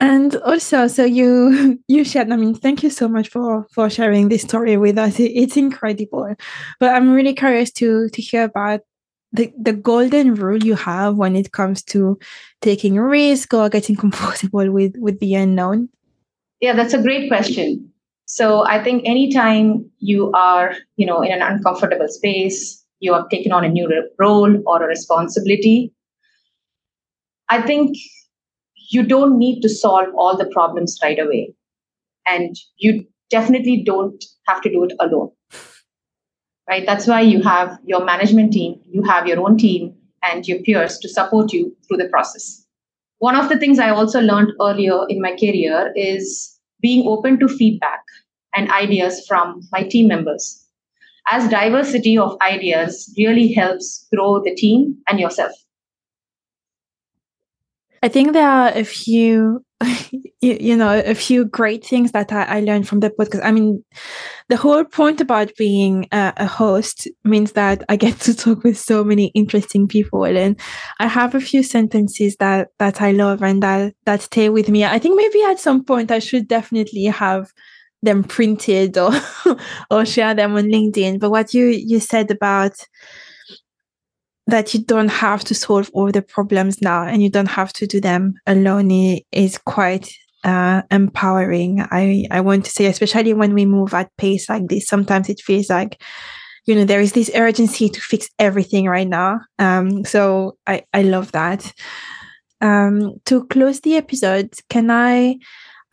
And 0.00 0.36
also, 0.36 0.88
so 0.88 1.04
you 1.04 1.78
you 1.88 2.04
shared. 2.04 2.30
I 2.32 2.36
mean, 2.36 2.54
thank 2.54 2.82
you 2.82 2.90
so 2.90 3.08
much 3.08 3.28
for 3.28 3.66
for 3.70 3.88
sharing 3.88 4.28
this 4.28 4.42
story 4.42 4.76
with 4.76 4.98
us. 4.98 5.20
It, 5.20 5.32
it's 5.32 5.56
incredible. 5.56 6.34
But 6.80 6.94
I'm 6.94 7.12
really 7.12 7.34
curious 7.34 7.70
to 7.72 8.08
to 8.08 8.22
hear 8.22 8.44
about 8.44 8.80
the, 9.34 9.52
the 9.58 9.72
golden 9.72 10.34
rule 10.34 10.62
you 10.62 10.76
have 10.76 11.16
when 11.16 11.34
it 11.36 11.52
comes 11.52 11.82
to 11.82 12.18
taking 12.62 12.96
a 12.96 13.04
risk 13.04 13.52
or 13.52 13.68
getting 13.68 13.96
comfortable 14.04 14.70
with 14.70 14.94
with 14.96 15.18
the 15.20 15.34
unknown 15.34 15.88
yeah 16.60 16.72
that's 16.72 16.94
a 16.94 17.02
great 17.02 17.28
question 17.28 17.92
so 18.26 18.66
I 18.66 18.82
think 18.82 19.02
anytime 19.04 19.90
you 19.98 20.32
are, 20.32 20.74
you 20.96 21.06
know, 21.06 21.22
in 21.22 21.32
an 21.32 21.42
uncomfortable 21.42 22.08
space, 22.08 22.82
you 23.00 23.12
have 23.12 23.28
taken 23.28 23.52
on 23.52 23.64
a 23.64 23.68
new 23.68 23.88
role 24.18 24.62
or 24.66 24.82
a 24.82 24.86
responsibility, 24.86 25.92
I 27.50 27.60
think 27.60 27.96
you 28.90 29.02
don't 29.02 29.38
need 29.38 29.60
to 29.60 29.68
solve 29.68 30.08
all 30.16 30.36
the 30.36 30.46
problems 30.46 30.98
right 31.02 31.18
away. 31.18 31.54
And 32.26 32.56
you 32.78 33.06
definitely 33.30 33.82
don't 33.84 34.24
have 34.46 34.62
to 34.62 34.70
do 34.70 34.84
it 34.84 34.92
alone. 35.00 35.30
Right? 36.68 36.86
That's 36.86 37.06
why 37.06 37.20
you 37.20 37.42
have 37.42 37.78
your 37.84 38.04
management 38.04 38.54
team, 38.54 38.80
you 38.90 39.02
have 39.02 39.26
your 39.26 39.40
own 39.40 39.58
team 39.58 39.94
and 40.22 40.48
your 40.48 40.60
peers 40.60 40.98
to 40.98 41.08
support 41.10 41.52
you 41.52 41.76
through 41.86 41.98
the 41.98 42.08
process. 42.08 42.64
One 43.18 43.36
of 43.36 43.50
the 43.50 43.58
things 43.58 43.78
I 43.78 43.90
also 43.90 44.20
learned 44.20 44.52
earlier 44.60 45.06
in 45.08 45.20
my 45.20 45.32
career 45.32 45.92
is 45.94 46.53
being 46.84 47.08
open 47.08 47.40
to 47.40 47.48
feedback 47.48 48.02
and 48.54 48.70
ideas 48.70 49.24
from 49.26 49.62
my 49.72 49.82
team 49.82 50.06
members. 50.06 50.44
As 51.30 51.48
diversity 51.48 52.18
of 52.18 52.36
ideas 52.42 53.12
really 53.16 53.50
helps 53.52 54.06
grow 54.14 54.42
the 54.44 54.54
team 54.54 54.98
and 55.08 55.18
yourself. 55.18 55.52
I 58.02 58.08
think 58.08 58.34
there 58.34 58.46
are 58.46 58.68
a 58.68 58.84
few, 58.84 59.64
you, 60.40 60.56
you 60.60 60.76
know, 60.76 61.02
a 61.04 61.14
few 61.14 61.44
great 61.44 61.84
things 61.84 62.12
that 62.12 62.32
I, 62.32 62.44
I, 62.44 62.60
learned 62.60 62.88
from 62.88 63.00
the 63.00 63.10
podcast. 63.10 63.44
I 63.44 63.52
mean, 63.52 63.84
the 64.48 64.56
whole 64.56 64.84
point 64.84 65.20
about 65.20 65.54
being 65.56 66.08
a, 66.12 66.32
a, 66.36 66.46
host 66.46 67.08
means 67.24 67.52
that 67.52 67.82
I 67.88 67.96
get 67.96 68.18
to 68.20 68.34
talk 68.34 68.64
with 68.64 68.78
so 68.78 69.04
many 69.04 69.26
interesting 69.28 69.88
people, 69.88 70.24
and 70.24 70.58
I 71.00 71.06
have 71.06 71.34
a 71.34 71.40
few 71.40 71.62
sentences 71.62 72.36
that 72.36 72.68
that 72.78 73.00
I 73.00 73.12
love 73.12 73.42
and 73.42 73.62
that 73.62 73.94
that 74.04 74.22
stay 74.22 74.48
with 74.48 74.68
me. 74.68 74.84
I 74.84 74.98
think 74.98 75.16
maybe 75.16 75.42
at 75.44 75.60
some 75.60 75.84
point 75.84 76.10
I 76.10 76.18
should 76.18 76.48
definitely 76.48 77.04
have 77.04 77.52
them 78.02 78.22
printed 78.22 78.98
or 78.98 79.12
or 79.90 80.04
share 80.04 80.34
them 80.34 80.54
on 80.56 80.64
LinkedIn. 80.64 81.20
But 81.20 81.30
what 81.30 81.54
you 81.54 81.66
you 81.66 82.00
said 82.00 82.30
about 82.30 82.74
that 84.46 84.74
you 84.74 84.82
don't 84.84 85.08
have 85.08 85.42
to 85.44 85.54
solve 85.54 85.90
all 85.94 86.10
the 86.12 86.22
problems 86.22 86.82
now 86.82 87.04
and 87.04 87.22
you 87.22 87.30
don't 87.30 87.48
have 87.48 87.72
to 87.72 87.86
do 87.86 88.00
them 88.00 88.34
alone 88.46 89.18
is 89.32 89.58
quite 89.58 90.10
uh, 90.44 90.82
empowering. 90.90 91.80
I, 91.90 92.26
I 92.30 92.40
want 92.40 92.66
to 92.66 92.70
say, 92.70 92.86
especially 92.86 93.32
when 93.32 93.54
we 93.54 93.64
move 93.64 93.94
at 93.94 94.14
pace 94.18 94.48
like 94.48 94.68
this, 94.68 94.86
sometimes 94.86 95.28
it 95.30 95.40
feels 95.40 95.70
like, 95.70 96.00
you 96.66 96.74
know, 96.74 96.84
there 96.84 97.00
is 97.00 97.12
this 97.12 97.30
urgency 97.34 97.88
to 97.88 98.00
fix 98.00 98.28
everything 98.38 98.86
right 98.86 99.08
now. 99.08 99.40
Um, 99.58 100.04
so 100.04 100.58
I, 100.66 100.82
I 100.92 101.02
love 101.02 101.32
that. 101.32 101.72
Um, 102.60 103.14
to 103.26 103.46
close 103.46 103.80
the 103.80 103.96
episode, 103.96 104.54
can 104.68 104.90
I 104.90 105.38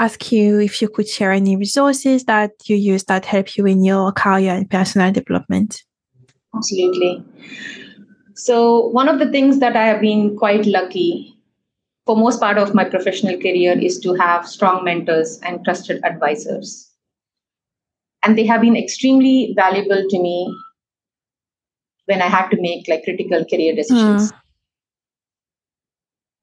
ask 0.02 0.32
you 0.32 0.60
if 0.60 0.82
you 0.82 0.90
could 0.90 1.08
share 1.08 1.32
any 1.32 1.56
resources 1.56 2.24
that 2.26 2.52
you 2.66 2.76
use 2.76 3.04
that 3.04 3.24
help 3.24 3.56
you 3.56 3.66
in 3.68 3.84
your 3.84 4.12
career 4.12 4.54
and 4.56 4.70
personal 4.70 5.12
development. 5.12 5.84
Absolutely. 6.56 7.24
So, 8.36 8.88
one 8.88 9.10
of 9.10 9.20
the 9.20 9.30
things 9.30 9.60
that 9.60 9.76
I 9.76 9.86
have 9.86 10.02
been 10.02 10.38
quite 10.38 10.66
lucky 10.66 11.36
for 12.06 12.16
most 12.16 12.40
part 12.40 12.58
of 12.58 12.74
my 12.74 12.84
professional 12.84 13.38
career 13.38 13.78
is 13.78 14.00
to 14.00 14.14
have 14.14 14.48
strong 14.48 14.84
mentors 14.84 15.40
and 15.44 15.64
trusted 15.64 16.04
advisors. 16.04 16.90
And 18.24 18.38
they 18.38 18.46
have 18.46 18.62
been 18.62 18.76
extremely 18.76 19.54
valuable 19.56 20.04
to 20.10 20.22
me 20.22 20.54
when 22.06 22.22
I 22.22 22.28
had 22.28 22.50
to 22.50 22.62
make 22.62 22.88
like 22.88 23.04
critical 23.04 23.46
career 23.46 23.76
decisions. 23.76 24.32
Mm. 24.32 24.38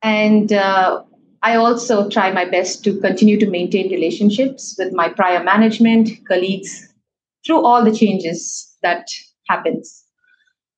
And 0.02 0.52
uh, 0.52 1.02
I 1.42 1.56
also 1.56 2.08
try 2.08 2.32
my 2.32 2.44
best 2.44 2.84
to 2.84 2.98
continue 3.00 3.38
to 3.38 3.50
maintain 3.50 3.90
relationships 3.90 4.74
with 4.78 4.92
my 4.92 5.08
prior 5.08 5.42
management, 5.42 6.10
colleagues, 6.26 6.92
through 7.44 7.64
all 7.64 7.84
the 7.84 7.94
changes 7.94 8.76
that 8.82 9.06
happens. 9.48 10.04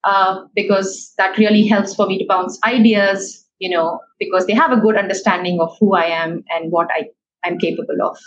Uh, 0.05 0.45
because 0.55 1.13
that 1.19 1.37
really 1.37 1.67
helps 1.67 1.95
for 1.95 2.07
me 2.07 2.19
to 2.19 2.25
bounce 2.27 2.59
ideas, 2.65 3.47
you 3.59 3.69
know, 3.69 4.01
because 4.19 4.47
they 4.47 4.55
have 4.55 4.73
a 4.73 4.81
good 4.81 4.97
understanding 4.97 5.61
of 5.61 5.77
who 5.79 5.95
I 5.95 6.05
am 6.05 6.43
and 6.49 6.73
what 6.73 6.89
I, 6.97 7.05
I'm 7.45 7.59
capable 7.59 8.03
of. 8.03 8.19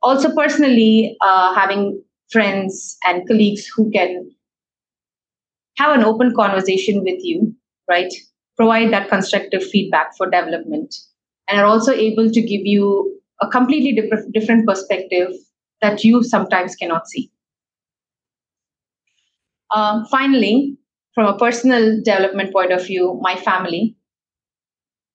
Also, 0.00 0.34
personally, 0.34 1.16
uh, 1.20 1.54
having 1.54 2.02
friends 2.30 2.96
and 3.06 3.26
colleagues 3.28 3.66
who 3.66 3.90
can 3.90 4.30
have 5.76 5.94
an 5.94 6.04
open 6.04 6.34
conversation 6.34 7.02
with 7.04 7.18
you, 7.22 7.54
right? 7.88 8.12
provide 8.58 8.92
that 8.92 9.08
constructive 9.08 9.64
feedback 9.64 10.14
for 10.16 10.28
development 10.28 10.94
and 11.48 11.58
are 11.58 11.64
also 11.64 11.92
able 11.92 12.28
to 12.28 12.42
give 12.42 12.66
you 12.66 13.18
a 13.40 13.46
completely 13.46 13.96
different 14.32 14.66
perspective 14.66 15.28
that 15.80 16.02
you 16.02 16.24
sometimes 16.24 16.74
cannot 16.74 17.06
see. 17.08 17.30
Uh, 19.70 20.04
finally, 20.10 20.76
from 21.14 21.26
a 21.26 21.38
personal 21.38 22.00
development 22.02 22.52
point 22.52 22.72
of 22.72 22.86
view, 22.86 23.18
my 23.22 23.36
family, 23.36 23.96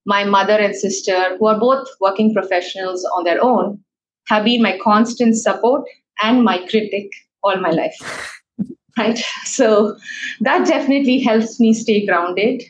my 0.06 0.24
mother 0.24 0.54
and 0.60 0.76
sister, 0.76 1.38
who 1.38 1.48
are 1.48 1.60
both 1.60 1.88
working 2.02 2.34
professionals 2.34 3.06
on 3.16 3.24
their 3.24 3.42
own, 3.44 3.80
have 4.28 4.44
been 4.44 4.62
my 4.62 4.78
constant 4.84 5.38
support 5.38 5.84
and 6.22 6.44
my 6.44 6.58
critic 6.68 7.10
all 7.44 7.58
my 7.58 7.70
life. 7.70 8.40
right? 8.98 9.18
So 9.46 9.98
that 10.42 10.68
definitely 10.68 11.20
helps 11.20 11.60
me 11.60 11.74
stay 11.74 12.06
grounded 12.06 12.64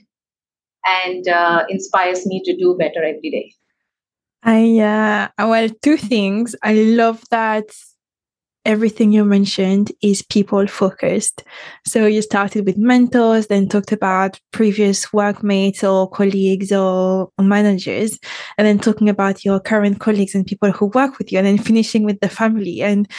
and 0.85 1.27
uh, 1.27 1.65
inspires 1.69 2.25
me 2.25 2.41
to 2.45 2.55
do 2.55 2.75
better 2.77 3.03
every 3.03 3.29
day. 3.29 3.53
I 4.43 4.79
uh, 4.79 5.47
well, 5.47 5.69
two 5.81 5.97
things. 5.97 6.55
I 6.61 6.73
love 6.73 7.23
that 7.31 7.65
everything 8.65 9.11
you 9.11 9.25
mentioned 9.25 9.91
is 10.01 10.21
people 10.21 10.67
focused. 10.67 11.43
So 11.85 12.05
you 12.05 12.21
started 12.21 12.65
with 12.65 12.77
mentors, 12.77 13.47
then 13.47 13.67
talked 13.67 13.91
about 13.91 14.39
previous 14.51 15.11
workmates 15.11 15.83
or 15.83 16.09
colleagues 16.09 16.71
or 16.71 17.29
managers, 17.39 18.17
and 18.57 18.65
then 18.65 18.79
talking 18.79 19.09
about 19.09 19.43
your 19.43 19.59
current 19.59 19.99
colleagues 19.99 20.35
and 20.35 20.45
people 20.45 20.71
who 20.71 20.87
work 20.87 21.17
with 21.17 21.31
you, 21.31 21.37
and 21.39 21.47
then 21.47 21.57
finishing 21.57 22.03
with 22.03 22.19
the 22.19 22.29
family. 22.29 22.81
And 22.81 23.09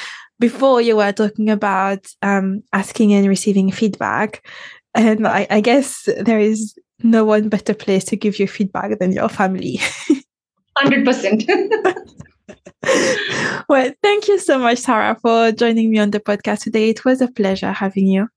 before 0.40 0.80
you 0.80 0.96
were 0.96 1.12
talking 1.12 1.50
about 1.50 2.06
um, 2.22 2.62
asking 2.72 3.12
and 3.14 3.28
receiving 3.28 3.70
feedback. 3.70 4.46
And 4.94 5.26
I, 5.26 5.46
I 5.50 5.60
guess 5.60 6.08
there 6.20 6.38
is 6.38 6.78
no 7.02 7.24
one 7.24 7.48
better 7.48 7.74
place 7.74 8.04
to 8.04 8.16
give 8.16 8.38
you 8.38 8.46
feedback 8.46 8.98
than 8.98 9.12
your 9.12 9.28
family. 9.28 9.80
100%. 10.78 11.44
well, 13.68 13.92
thank 14.02 14.28
you 14.28 14.38
so 14.38 14.58
much, 14.58 14.78
Sarah, 14.78 15.16
for 15.20 15.52
joining 15.52 15.90
me 15.90 15.98
on 15.98 16.10
the 16.10 16.20
podcast 16.20 16.64
today. 16.64 16.90
It 16.90 17.04
was 17.04 17.20
a 17.20 17.28
pleasure 17.28 17.72
having 17.72 18.06
you. 18.06 18.28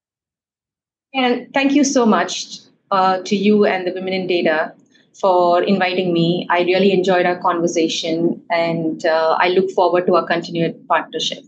And 1.14 1.54
thank 1.54 1.74
you 1.74 1.84
so 1.84 2.06
much 2.06 2.60
uh, 2.92 3.22
to 3.24 3.36
you 3.36 3.66
and 3.66 3.88
the 3.88 3.94
Women 3.94 4.14
in 4.14 4.28
Data 4.28 4.74
for 5.20 5.64
inviting 5.64 6.14
me. 6.14 6.48
I 6.50 6.62
really 6.62 6.92
enjoyed 6.92 7.26
our 7.26 7.40
conversation 7.40 8.42
and 8.52 9.06
uh, 9.06 9.38
I 9.40 9.50
look 9.50 9.72
forward 9.72 10.06
to 10.08 10.16
our 10.16 10.26
continued 10.26 10.88
partnership. 10.88 11.44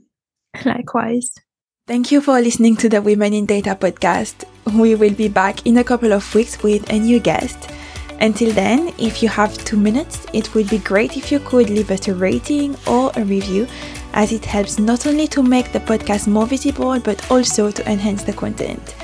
Likewise. 0.65 1.29
Thank 1.87 2.11
you 2.11 2.21
for 2.21 2.39
listening 2.39 2.75
to 2.77 2.89
the 2.89 3.01
Women 3.01 3.33
in 3.33 3.45
Data 3.45 3.75
podcast. 3.75 4.45
We 4.77 4.95
will 4.95 5.13
be 5.13 5.27
back 5.27 5.65
in 5.65 5.77
a 5.77 5.83
couple 5.83 6.13
of 6.13 6.35
weeks 6.35 6.61
with 6.61 6.89
a 6.91 6.99
new 6.99 7.19
guest. 7.19 7.69
Until 8.21 8.51
then, 8.51 8.93
if 8.97 9.23
you 9.23 9.29
have 9.29 9.57
two 9.63 9.77
minutes, 9.77 10.25
it 10.33 10.53
would 10.53 10.69
be 10.69 10.79
great 10.79 11.15
if 11.15 11.31
you 11.31 11.39
could 11.39 11.69
leave 11.69 11.89
us 11.89 12.09
a 12.09 12.13
rating 12.13 12.75
or 12.85 13.13
a 13.15 13.23
review, 13.23 13.65
as 14.13 14.33
it 14.33 14.43
helps 14.43 14.77
not 14.77 15.07
only 15.07 15.25
to 15.27 15.41
make 15.41 15.71
the 15.71 15.79
podcast 15.79 16.27
more 16.27 16.45
visible 16.45 16.99
but 16.99 17.31
also 17.31 17.71
to 17.71 17.89
enhance 17.89 18.23
the 18.23 18.33
content. 18.33 18.95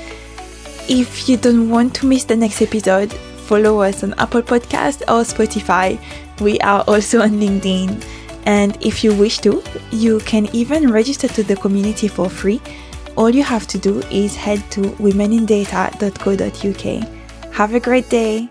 If 0.88 1.28
you 1.28 1.36
don't 1.36 1.68
want 1.70 1.94
to 1.96 2.06
miss 2.06 2.24
the 2.24 2.36
next 2.36 2.60
episode, 2.60 3.12
follow 3.12 3.80
us 3.80 4.04
on 4.04 4.14
Apple 4.18 4.42
Podcast 4.42 5.00
or 5.02 5.24
Spotify. 5.24 5.98
We 6.40 6.58
are 6.60 6.84
also 6.86 7.22
on 7.22 7.40
LinkedIn. 7.40 8.04
And 8.44 8.76
if 8.80 9.02
you 9.02 9.14
wish 9.14 9.38
to, 9.38 9.62
you 9.90 10.20
can 10.20 10.46
even 10.52 10.92
register 10.92 11.26
to 11.28 11.42
the 11.42 11.56
community 11.56 12.06
for 12.06 12.30
free. 12.30 12.60
All 13.16 13.30
you 13.30 13.42
have 13.42 13.66
to 13.68 13.78
do 13.78 14.00
is 14.10 14.36
head 14.36 14.62
to 14.72 14.82
womenindata.co.uk. 14.82 17.54
Have 17.54 17.74
a 17.74 17.80
great 17.80 18.10
day. 18.10 18.50